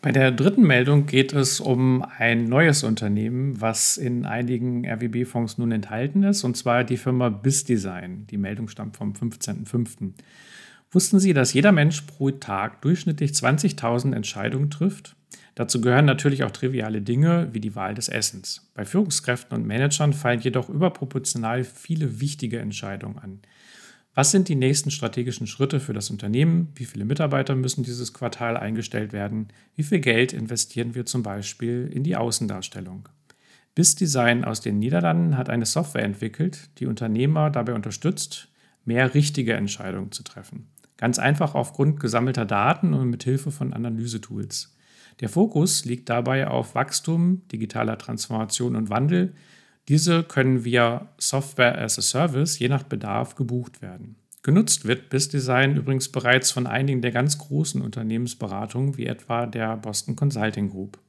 Bei 0.00 0.12
der 0.12 0.30
dritten 0.30 0.62
Meldung 0.62 1.06
geht 1.06 1.32
es 1.32 1.60
um 1.60 2.04
ein 2.18 2.44
neues 2.44 2.84
Unternehmen, 2.84 3.60
was 3.60 3.96
in 3.96 4.26
einigen 4.26 4.86
RWB-Fonds 4.86 5.58
nun 5.58 5.72
enthalten 5.72 6.22
ist, 6.22 6.44
und 6.44 6.56
zwar 6.56 6.84
die 6.84 6.96
Firma 6.96 7.28
BizDesign. 7.28 8.26
Die 8.28 8.38
Meldung 8.38 8.68
stammt 8.68 8.96
vom 8.96 9.12
15.05. 9.12 10.14
Wussten 10.92 11.18
Sie, 11.18 11.32
dass 11.32 11.54
jeder 11.54 11.72
Mensch 11.72 12.02
pro 12.02 12.30
Tag 12.30 12.82
durchschnittlich 12.82 13.32
20.000 13.32 14.14
Entscheidungen 14.14 14.68
trifft? 14.68 15.16
Dazu 15.54 15.80
gehören 15.80 16.04
natürlich 16.04 16.44
auch 16.44 16.50
triviale 16.50 17.00
Dinge 17.00 17.48
wie 17.52 17.60
die 17.60 17.74
Wahl 17.74 17.94
des 17.94 18.10
Essens. 18.10 18.70
Bei 18.74 18.84
Führungskräften 18.84 19.56
und 19.56 19.66
Managern 19.66 20.12
fallen 20.12 20.40
jedoch 20.40 20.68
überproportional 20.68 21.64
viele 21.64 22.20
wichtige 22.20 22.58
Entscheidungen 22.58 23.18
an. 23.18 23.40
Was 24.14 24.30
sind 24.30 24.48
die 24.48 24.54
nächsten 24.54 24.90
strategischen 24.90 25.46
Schritte 25.46 25.80
für 25.80 25.94
das 25.94 26.10
Unternehmen? 26.10 26.68
Wie 26.74 26.84
viele 26.84 27.06
Mitarbeiter 27.06 27.54
müssen 27.54 27.82
dieses 27.82 28.12
Quartal 28.12 28.58
eingestellt 28.58 29.14
werden? 29.14 29.48
Wie 29.74 29.84
viel 29.84 30.00
Geld 30.00 30.34
investieren 30.34 30.94
wir 30.94 31.06
zum 31.06 31.22
Beispiel 31.22 31.90
in 31.90 32.02
die 32.02 32.16
Außendarstellung? 32.16 33.08
BizDesign 33.74 34.44
aus 34.44 34.60
den 34.60 34.78
Niederlanden 34.78 35.38
hat 35.38 35.48
eine 35.48 35.64
Software 35.64 36.04
entwickelt, 36.04 36.68
die 36.78 36.86
Unternehmer 36.86 37.48
dabei 37.48 37.72
unterstützt, 37.72 38.48
mehr 38.84 39.14
richtige 39.14 39.54
Entscheidungen 39.54 40.12
zu 40.12 40.22
treffen. 40.22 40.68
Ganz 41.02 41.18
einfach 41.18 41.56
aufgrund 41.56 41.98
gesammelter 41.98 42.44
Daten 42.44 42.94
und 42.94 43.10
mit 43.10 43.24
Hilfe 43.24 43.50
von 43.50 43.72
Analysetools. 43.72 44.76
Der 45.18 45.28
Fokus 45.28 45.84
liegt 45.84 46.08
dabei 46.08 46.46
auf 46.46 46.76
Wachstum, 46.76 47.42
digitaler 47.48 47.98
Transformation 47.98 48.76
und 48.76 48.88
Wandel, 48.88 49.34
diese 49.88 50.22
können 50.22 50.64
via 50.64 51.08
Software 51.18 51.76
as 51.76 51.98
a 51.98 52.02
Service 52.02 52.60
je 52.60 52.68
nach 52.68 52.84
Bedarf 52.84 53.34
gebucht 53.34 53.82
werden. 53.82 54.14
Genutzt 54.44 54.86
wird 54.86 55.10
BizDesign 55.10 55.76
übrigens 55.76 56.08
bereits 56.08 56.52
von 56.52 56.68
einigen 56.68 57.02
der 57.02 57.10
ganz 57.10 57.36
großen 57.36 57.82
Unternehmensberatungen, 57.82 58.96
wie 58.96 59.06
etwa 59.06 59.46
der 59.46 59.76
Boston 59.78 60.14
Consulting 60.14 60.70
Group. 60.70 61.00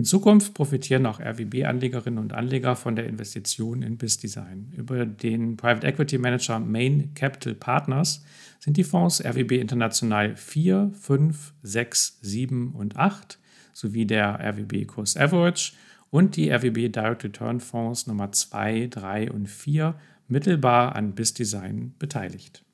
In 0.00 0.06
Zukunft 0.06 0.54
profitieren 0.54 1.04
auch 1.04 1.20
RWB-Anlegerinnen 1.20 2.18
und 2.18 2.32
Anleger 2.32 2.74
von 2.74 2.96
der 2.96 3.06
Investition 3.06 3.82
in 3.82 3.98
BizDesign. 3.98 4.72
Über 4.74 5.04
den 5.04 5.58
Private 5.58 5.86
Equity 5.86 6.16
Manager 6.16 6.58
Main 6.58 7.12
Capital 7.14 7.54
Partners 7.54 8.24
sind 8.60 8.78
die 8.78 8.84
Fonds 8.84 9.22
RWB 9.22 9.60
International 9.60 10.36
4, 10.36 10.92
5, 10.98 11.52
6, 11.62 12.18
7 12.22 12.72
und 12.72 12.96
8 12.96 13.38
sowie 13.74 14.06
der 14.06 14.40
RWB 14.40 14.86
Coast 14.86 15.20
Average 15.20 15.74
und 16.08 16.36
die 16.36 16.50
RWB 16.50 16.88
Direct 16.88 17.24
Return 17.24 17.60
Fonds 17.60 18.06
Nummer 18.06 18.32
2, 18.32 18.86
3 18.86 19.30
und 19.30 19.50
4 19.50 19.96
mittelbar 20.28 20.96
an 20.96 21.14
BIS-Design 21.14 21.92
beteiligt. 21.98 22.64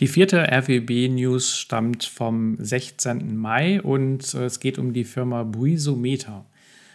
Die 0.00 0.06
vierte 0.06 0.50
RWB-News 0.50 1.58
stammt 1.58 2.04
vom 2.04 2.56
16. 2.58 3.36
Mai 3.36 3.82
und 3.82 4.32
äh, 4.32 4.46
es 4.46 4.58
geht 4.58 4.78
um 4.78 4.94
die 4.94 5.04
Firma 5.04 5.42
Brisometer. 5.42 6.46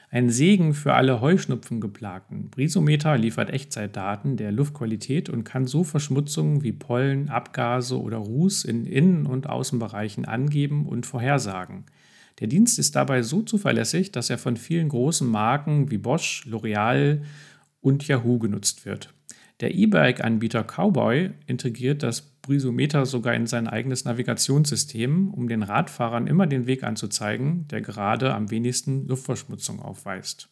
Ein 0.10 0.32
Segen 0.32 0.74
für 0.74 0.96
alle 0.96 1.22
Heuschnupfengeplagten. 1.22 2.50
Brisometer 2.50 3.16
liefert 3.16 3.52
Echtzeitdaten 3.52 4.38
der 4.38 4.52
Luftqualität 4.52 5.30
und 5.30 5.44
kann 5.44 5.68
so 5.68 5.84
Verschmutzungen 5.84 6.64
wie 6.64 6.72
Pollen, 6.72 7.30
Abgase 7.30 8.02
oder 8.02 8.18
Ruß 8.18 8.66
in 8.66 8.88
Innen- 8.88 9.28
und 9.28 9.48
Außenbereichen 9.48 10.26
angeben 10.26 10.88
und 10.88 11.06
vorhersagen. 11.06 11.84
Der 12.40 12.48
Dienst 12.48 12.80
ist 12.80 12.96
dabei 12.96 13.22
so 13.22 13.44
zuverlässig, 13.44 14.14
dass 14.14 14.32
er 14.32 14.40
von 14.40 14.58
vielen 14.58 14.90
großen 14.90 15.30
Marken 15.30 15.92
wie 15.92 16.00
Bosch, 16.00 16.48
L'Oreal 16.50 17.22
und 17.82 18.08
Yahoo 18.08 18.40
genutzt 18.40 18.88
wird. 18.88 19.14
Der 19.62 19.74
E-Bike-Anbieter 19.74 20.64
Cowboy 20.64 21.32
integriert 21.48 22.04
das 22.04 22.22
Brisometer 22.22 23.06
sogar 23.06 23.34
in 23.34 23.48
sein 23.48 23.68
eigenes 23.68 24.04
Navigationssystem, 24.04 25.34
um 25.34 25.48
den 25.48 25.64
Radfahrern 25.64 26.28
immer 26.28 26.46
den 26.46 26.68
Weg 26.68 26.84
anzuzeigen, 26.84 27.68
der 27.70 27.80
gerade 27.82 28.34
am 28.34 28.52
wenigsten 28.52 29.08
Luftverschmutzung 29.08 29.82
aufweist. 29.82 30.50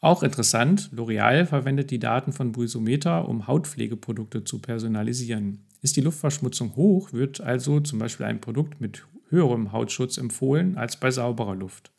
Auch 0.00 0.22
interessant, 0.22 0.90
L'Oreal 0.94 1.44
verwendet 1.44 1.90
die 1.90 1.98
Daten 1.98 2.32
von 2.32 2.52
Brisometer, 2.52 3.28
um 3.28 3.48
Hautpflegeprodukte 3.48 4.44
zu 4.44 4.60
personalisieren. 4.60 5.66
Ist 5.82 5.96
die 5.96 6.00
Luftverschmutzung 6.00 6.76
hoch, 6.76 7.12
wird 7.12 7.40
also 7.40 7.80
zum 7.80 7.98
Beispiel 7.98 8.26
ein 8.26 8.40
Produkt 8.40 8.80
mit 8.80 9.06
höherem 9.28 9.72
Hautschutz 9.72 10.18
empfohlen 10.18 10.78
als 10.78 10.98
bei 10.98 11.10
sauberer 11.10 11.54
Luft. 11.54 11.90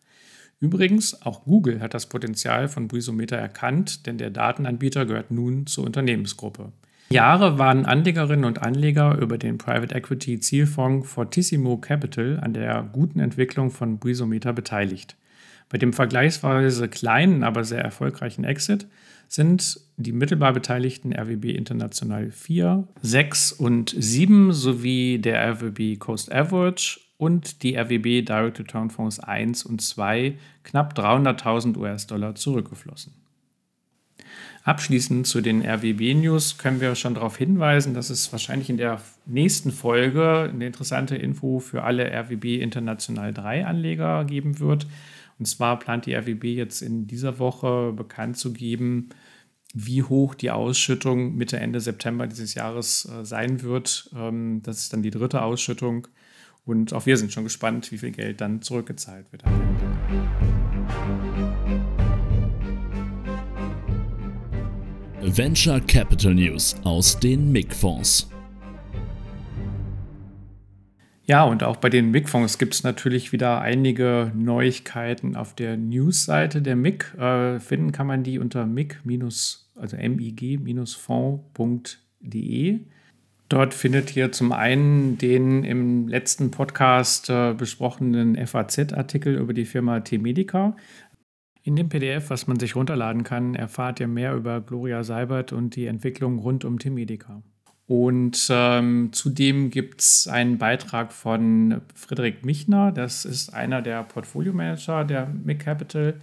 Übrigens, 0.62 1.24
auch 1.24 1.44
Google 1.44 1.82
hat 1.82 1.96
das 1.96 2.06
Potenzial 2.06 2.68
von 2.68 2.88
Brisometer 2.88 3.36
erkannt, 3.36 4.06
denn 4.06 4.20
der 4.20 4.30
Datenanbieter 4.30 5.06
gehört 5.06 5.32
nun 5.32 5.66
zur 5.66 5.86
Unternehmensgruppe. 5.86 6.72
Jahre 7.10 7.58
waren 7.58 7.86
Anlegerinnen 7.86 8.46
und 8.46 8.62
Anleger 8.62 9.18
über 9.18 9.38
den 9.40 9.58
Private 9.58 9.94
Equity 9.94 10.40
Zielfonds 10.40 11.10
Fortissimo 11.10 11.78
Capital 11.78 12.40
an 12.40 12.54
der 12.54 12.88
guten 12.94 13.20
Entwicklung 13.20 13.72
von 13.72 13.98
Brisometer 13.98 14.54
beteiligt. 14.54 15.18
Bei 15.68 15.80
dem 15.80 15.94
vergleichsweise 15.94 16.88
kleinen, 16.90 17.44
aber 17.44 17.64
sehr 17.64 17.82
erfolgreichen 17.82 18.44
Exit 18.44 18.88
sind 19.28 19.80
die 19.98 20.12
mittelbar 20.12 20.54
beteiligten 20.54 21.14
RWB 21.14 21.46
International 21.56 22.30
4, 22.30 22.88
6 23.02 23.54
und 23.54 23.96
7 23.98 24.54
sowie 24.54 25.20
der 25.20 25.42
RWB 25.54 25.98
Coast 25.98 26.32
Average 26.32 27.00
und 27.22 27.62
die 27.62 27.78
RWB 27.78 28.26
Direct 28.26 28.58
Return 28.58 28.90
Fonds 28.90 29.20
1 29.20 29.64
und 29.64 29.80
2 29.80 30.40
knapp 30.64 30.98
300.000 30.98 31.78
US-Dollar 31.78 32.34
zurückgeflossen. 32.34 33.14
Abschließend 34.64 35.28
zu 35.28 35.40
den 35.42 35.64
RWB-News 35.64 36.58
können 36.58 36.82
wir 36.82 36.96
schon 36.96 37.14
darauf 37.14 37.38
hinweisen, 37.38 37.94
dass 37.94 38.10
es 38.10 38.32
wahrscheinlich 38.32 38.72
in 38.72 38.78
der 38.78 39.00
nächsten 39.28 39.72
Folge 39.72 40.50
eine 40.52 40.66
interessante 40.66 41.16
Info 41.16 41.60
für 41.60 41.84
alle 41.84 42.12
RWB 42.12 42.60
International 42.60 43.32
3 43.32 43.68
Anleger 43.68 44.26
geben 44.26 44.60
wird. 44.60 44.88
Und 45.38 45.46
zwar 45.46 45.78
plant 45.78 46.08
die 46.08 46.16
RWB 46.16 46.46
jetzt 46.56 46.82
in 46.82 47.06
dieser 47.06 47.38
Woche 47.38 47.94
bekannt 47.96 48.38
zu 48.38 48.52
geben, 48.52 49.10
wie 49.76 50.02
hoch 50.02 50.34
die 50.34 50.50
Ausschüttung 50.50 51.36
Mitte, 51.36 51.60
Ende 51.60 51.82
September 51.82 52.26
dieses 52.26 52.56
Jahres 52.56 53.06
äh, 53.06 53.24
sein 53.26 53.62
wird. 53.62 54.10
Ähm, 54.16 54.62
das 54.64 54.80
ist 54.80 54.94
dann 54.94 55.04
die 55.04 55.12
dritte 55.12 55.44
Ausschüttung. 55.44 56.08
Und 56.66 56.94
auch 56.94 57.06
wir 57.06 57.18
sind 57.18 57.32
schon 57.34 57.44
gespannt, 57.44 57.92
wie 57.92 57.98
viel 57.98 58.12
Geld 58.12 58.42
dann 58.42 58.62
zurückgezahlt 58.62 59.32
wird. 59.32 59.44
Venture 65.24 65.80
Capital 65.82 66.34
News 66.34 66.76
aus 66.84 67.20
den 67.20 67.52
MIG-Fonds. 67.52 68.30
Ja, 71.26 71.44
und 71.46 71.64
auch 71.64 71.78
bei 71.78 71.90
den 71.90 72.12
MIG-Fonds 72.12 72.58
gibt 72.58 72.74
es 72.74 72.84
natürlich 72.84 73.32
wieder 73.32 73.62
einige 73.62 74.32
Neuigkeiten 74.36 75.36
auf 75.36 75.56
der 75.56 75.78
News-Seite 75.78 76.62
der 76.62 76.76
MIG. 76.76 77.14
Äh, 77.18 77.60
finden 77.60 77.92
kann 77.92 78.08
man 78.08 78.24
die 78.24 78.40
unter 78.40 78.66
mig- 78.66 79.00
also 79.76 79.96
mig-fonds.de. 79.96 82.80
Dort 83.52 83.74
findet 83.74 84.16
ihr 84.16 84.32
zum 84.32 84.54
einen 84.54 85.18
den 85.18 85.66
im 85.66 86.08
letzten 86.08 86.52
Podcast 86.52 87.30
äh, 87.30 87.54
besprochenen 87.54 88.38
FAZ-Artikel 88.48 89.36
über 89.36 89.54
die 89.54 89.66
Firma 89.66 90.00
T-Medica. 90.00 90.78
In 91.62 91.76
dem 91.76 91.90
PDF, 91.90 92.30
was 92.30 92.48
man 92.48 92.62
sich 92.62 92.78
runterladen 92.78 93.26
kann, 93.26 93.54
erfahrt 93.54 94.00
ihr 94.00 94.08
mehr 94.08 94.36
über 94.36 94.62
Gloria 94.62 95.04
Seibert 95.04 95.52
und 95.52 95.76
die 95.76 95.88
Entwicklung 95.88 96.40
rund 96.40 96.64
um 96.64 96.80
T-Medica. 96.80 97.44
Und 97.88 98.48
ähm, 98.50 99.10
zudem 99.12 99.70
gibt 99.70 100.00
es 100.00 100.30
einen 100.30 100.58
Beitrag 100.58 101.12
von 101.12 101.82
Friedrich 101.94 102.44
Michner, 102.44 102.94
das 102.94 103.26
ist 103.26 103.54
einer 103.54 103.82
der 103.82 104.04
Portfolio-Manager 104.04 105.04
der 105.04 105.28
MIG 105.28 105.60
Capital 105.60 106.22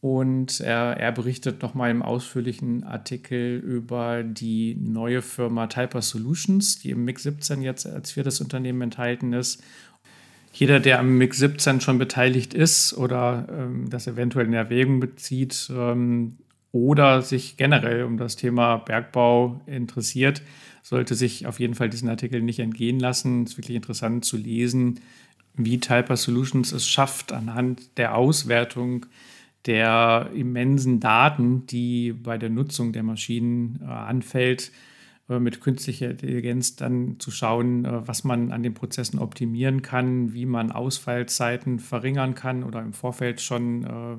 und 0.00 0.60
er, 0.60 0.96
er 0.96 1.10
berichtet 1.10 1.60
nochmal 1.60 1.90
im 1.90 2.02
ausführlichen 2.02 2.84
Artikel 2.84 3.58
über 3.58 4.22
die 4.22 4.76
neue 4.76 5.22
Firma 5.22 5.66
Typer 5.66 6.02
Solutions, 6.02 6.78
die 6.78 6.90
im 6.90 7.04
MIG 7.04 7.18
17 7.18 7.62
jetzt 7.62 7.86
als 7.86 8.12
viertes 8.12 8.40
Unternehmen 8.40 8.82
enthalten 8.82 9.32
ist. 9.32 9.62
Jeder, 10.52 10.78
der 10.78 11.00
am 11.00 11.18
MIG 11.18 11.34
17 11.34 11.80
schon 11.80 11.98
beteiligt 11.98 12.54
ist 12.54 12.96
oder 12.96 13.48
ähm, 13.50 13.90
das 13.90 14.06
eventuell 14.06 14.46
in 14.46 14.52
Erwägung 14.52 15.00
bezieht 15.00 15.68
ähm, 15.74 16.38
oder 16.70 17.22
sich 17.22 17.56
generell 17.56 18.04
um 18.04 18.18
das 18.18 18.36
Thema 18.36 18.76
Bergbau 18.76 19.60
interessiert, 19.66 20.42
sollte 20.82 21.16
sich 21.16 21.46
auf 21.46 21.58
jeden 21.58 21.74
Fall 21.74 21.90
diesen 21.90 22.08
Artikel 22.08 22.40
nicht 22.40 22.60
entgehen 22.60 23.00
lassen. 23.00 23.42
Es 23.42 23.52
ist 23.52 23.58
wirklich 23.58 23.76
interessant 23.76 24.24
zu 24.24 24.36
lesen, 24.36 25.00
wie 25.54 25.80
Typer 25.80 26.16
Solutions 26.16 26.70
es 26.70 26.88
schafft, 26.88 27.32
anhand 27.32 27.98
der 27.98 28.14
Auswertung 28.14 29.06
der 29.66 30.30
immensen 30.34 31.00
Daten, 31.00 31.66
die 31.66 32.12
bei 32.12 32.38
der 32.38 32.50
Nutzung 32.50 32.92
der 32.92 33.02
Maschinen 33.02 33.80
äh, 33.82 33.86
anfällt, 33.86 34.72
äh, 35.28 35.38
mit 35.38 35.60
künstlicher 35.60 36.10
Intelligenz 36.10 36.76
dann 36.76 37.18
zu 37.18 37.30
schauen, 37.30 37.84
äh, 37.84 38.06
was 38.06 38.24
man 38.24 38.52
an 38.52 38.62
den 38.62 38.74
Prozessen 38.74 39.18
optimieren 39.18 39.82
kann, 39.82 40.32
wie 40.32 40.46
man 40.46 40.72
Ausfallzeiten 40.72 41.78
verringern 41.78 42.34
kann 42.34 42.64
oder 42.64 42.80
im 42.80 42.92
Vorfeld 42.92 43.40
schon 43.40 43.84
äh, 43.84 44.16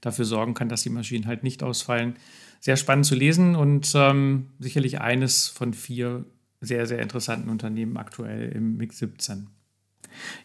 dafür 0.00 0.24
sorgen 0.24 0.54
kann, 0.54 0.68
dass 0.68 0.82
die 0.82 0.90
Maschinen 0.90 1.26
halt 1.26 1.44
nicht 1.44 1.62
ausfallen. 1.62 2.16
Sehr 2.60 2.76
spannend 2.76 3.06
zu 3.06 3.14
lesen 3.14 3.54
und 3.54 3.92
ähm, 3.94 4.48
sicherlich 4.58 5.00
eines 5.00 5.48
von 5.48 5.74
vier 5.74 6.24
sehr, 6.60 6.86
sehr 6.86 7.00
interessanten 7.00 7.50
Unternehmen 7.50 7.96
aktuell 7.96 8.52
im 8.52 8.76
MIG 8.76 8.92
17. 8.92 9.48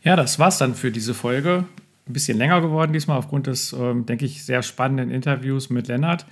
Ja, 0.02 0.16
das 0.16 0.40
war's 0.40 0.58
dann 0.58 0.74
für 0.74 0.92
diese 0.92 1.14
Folge. 1.14 1.66
Ein 2.08 2.14
bisschen 2.14 2.38
länger 2.38 2.62
geworden 2.62 2.94
diesmal 2.94 3.18
aufgrund 3.18 3.48
des, 3.48 3.74
ähm, 3.74 4.06
denke 4.06 4.26
ich, 4.26 4.46
sehr 4.46 4.62
spannenden 4.62 5.10
Interviews 5.10 5.70
mit 5.70 5.88
Lennart. 5.88 6.26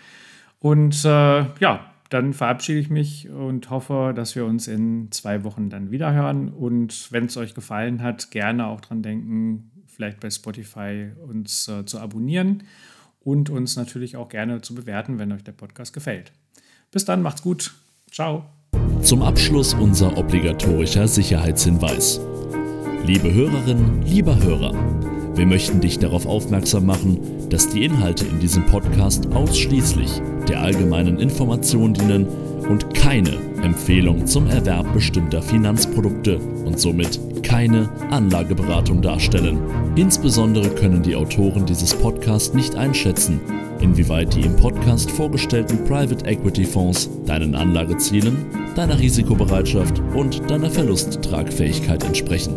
Und 0.60 1.04
äh, 1.06 1.46
ja, 1.60 1.92
dann 2.10 2.34
verabschiede 2.34 2.80
ich 2.80 2.90
mich 2.90 3.30
und 3.30 3.70
hoffe, 3.70 4.14
dass 4.16 4.36
wir 4.36 4.46
uns 4.46 4.68
in 4.68 5.12
zwei 5.12 5.44
Wochen 5.44 5.70
dann 5.70 5.92
wieder 5.92 6.14
hören. 6.14 6.50
Und 6.50 7.12
wenn 7.12 7.26
es 7.26 7.38
euch 7.38 7.54
gefallen 7.54 8.02
hat, 8.02 8.32
gerne 8.32 8.68
auch 8.68 8.82
dran 8.82 9.02
denken, 9.02 9.72
vielleicht 9.88 10.20
bei 10.20 10.30
Spotify 10.30 11.12
uns 11.28 11.68
äh, 11.68 11.86
zu 11.86 12.00
abonnieren 12.00 12.64
und 13.20 13.50
uns 13.50 13.76
natürlich 13.76 14.18
auch 14.18 14.30
gerne 14.30 14.62
zu 14.62 14.76
bewerten, 14.76 15.20
wenn 15.20 15.32
euch 15.32 15.44
der 15.44 15.52
Podcast 15.54 15.94
gefällt. 15.94 16.32
Bis 16.92 17.06
dann, 17.06 17.22
macht's 17.22 17.42
gut. 17.42 17.74
Ciao. 18.12 18.46
Zum 19.02 19.22
Abschluss 19.22 19.74
unser 19.74 20.18
obligatorischer 20.18 21.08
Sicherheitshinweis. 21.08 22.20
Liebe 23.06 23.34
Hörerinnen, 23.34 24.04
lieber 24.04 24.36
Hörer, 24.42 24.74
wir 25.36 25.46
möchten 25.46 25.82
dich 25.82 26.00
darauf 26.00 26.26
aufmerksam 26.26 26.86
machen, 26.86 27.20
dass 27.50 27.70
die 27.70 27.84
Inhalte 27.84 28.26
in 28.26 28.40
diesem 28.40 28.66
Podcast 28.66 29.28
ausschließlich 29.34 30.10
der 30.48 30.62
allgemeinen 30.62 31.20
Information 31.20 31.94
dienen 31.94 32.28
und 32.70 32.94
keine 32.94 33.34
Empfehlung 33.62 34.26
zum 34.28 34.48
Erwerb 34.48 34.92
bestimmter 34.94 35.42
Finanzprodukte 35.42 36.38
und 36.38 36.80
somit 36.80 37.20
keine 37.44 37.90
Anlageberatung 38.12 39.02
darstellen. 39.02 39.60
Insbesondere 39.96 40.70
können 40.70 41.04
die 41.04 41.16
Autoren 41.16 41.66
dieses 41.66 41.94
Podcasts 41.94 42.54
nicht 42.54 42.76
einschätzen, 42.76 43.40
inwieweit 43.82 44.34
die 44.36 44.42
im 44.42 44.56
Podcast 44.56 45.12
vorgestellten 45.12 45.84
Private 45.86 46.26
Equity 46.26 46.64
Fonds 46.64 47.10
deinen 47.26 47.56
Anlagezielen, 47.56 48.38
deiner 48.76 49.00
Risikobereitschaft 49.00 50.02
und 50.16 50.50
deiner 50.50 50.70
Verlusttragfähigkeit 50.70 52.04
entsprechen. 52.04 52.56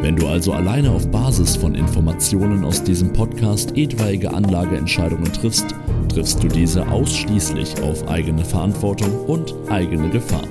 Wenn 0.00 0.14
du 0.14 0.28
also 0.28 0.52
alleine 0.52 0.92
auf 0.92 1.10
Basis 1.10 1.56
von 1.56 1.74
Informationen 1.74 2.64
aus 2.64 2.82
diesem 2.84 3.12
Podcast 3.12 3.76
etwaige 3.76 4.32
Anlageentscheidungen 4.32 5.32
triffst, 5.32 5.74
triffst 6.08 6.42
du 6.42 6.46
diese 6.46 6.86
ausschließlich 6.88 7.82
auf 7.82 8.06
eigene 8.08 8.44
Verantwortung 8.44 9.10
und 9.26 9.54
eigene 9.68 10.08
Gefahr. 10.08 10.46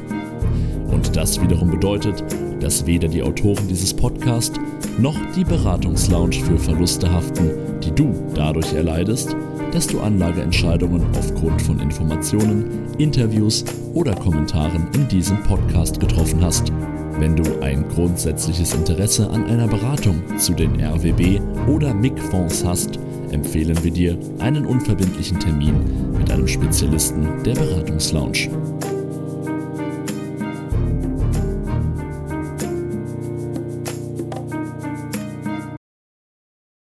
Und 0.90 1.16
das 1.16 1.42
wiederum 1.42 1.72
bedeutet, 1.72 2.24
dass 2.60 2.86
weder 2.86 3.08
die 3.08 3.24
Autoren 3.24 3.68
dieses 3.70 3.94
Podcasts 3.94 4.60
noch 5.00 5.16
die 5.36 5.46
Beratungslounge 5.46 6.34
für 6.34 6.58
Verluste 6.58 7.10
haften, 7.10 7.52
die 7.82 7.92
du 7.92 8.14
dadurch 8.36 8.74
erleidest, 8.74 9.36
dass 9.72 9.88
du 9.88 10.02
Anlageentscheidungen 10.02 11.06
aufgrund 11.18 11.62
von 11.62 11.80
Informationen, 11.80 12.66
Interviews 12.98 13.64
oder 13.94 14.14
Kommentaren 14.14 14.88
in 14.94 15.08
diesem 15.08 15.42
Podcast 15.44 16.00
getroffen 16.00 16.44
hast. 16.44 16.72
Wenn 17.20 17.36
du 17.36 17.62
ein 17.62 17.88
grundsätzliches 17.90 18.76
Interesse 18.76 19.28
an 19.30 19.46
einer 19.46 19.68
Beratung 19.68 20.22
zu 20.38 20.54
den 20.54 20.80
RWB 20.80 21.42
oder 21.68 21.92
MIG-Fonds 21.92 22.64
hast, 22.64 23.00
empfehlen 23.32 23.84
wir 23.84 23.92
dir 23.92 24.18
einen 24.38 24.68
unverbindlichen 24.68 25.40
Termin 25.40 26.14
mit 26.16 26.32
einem 26.32 26.48
Spezialisten 26.48 27.28
der 27.44 27.56
Beratungslounge. 27.56 28.50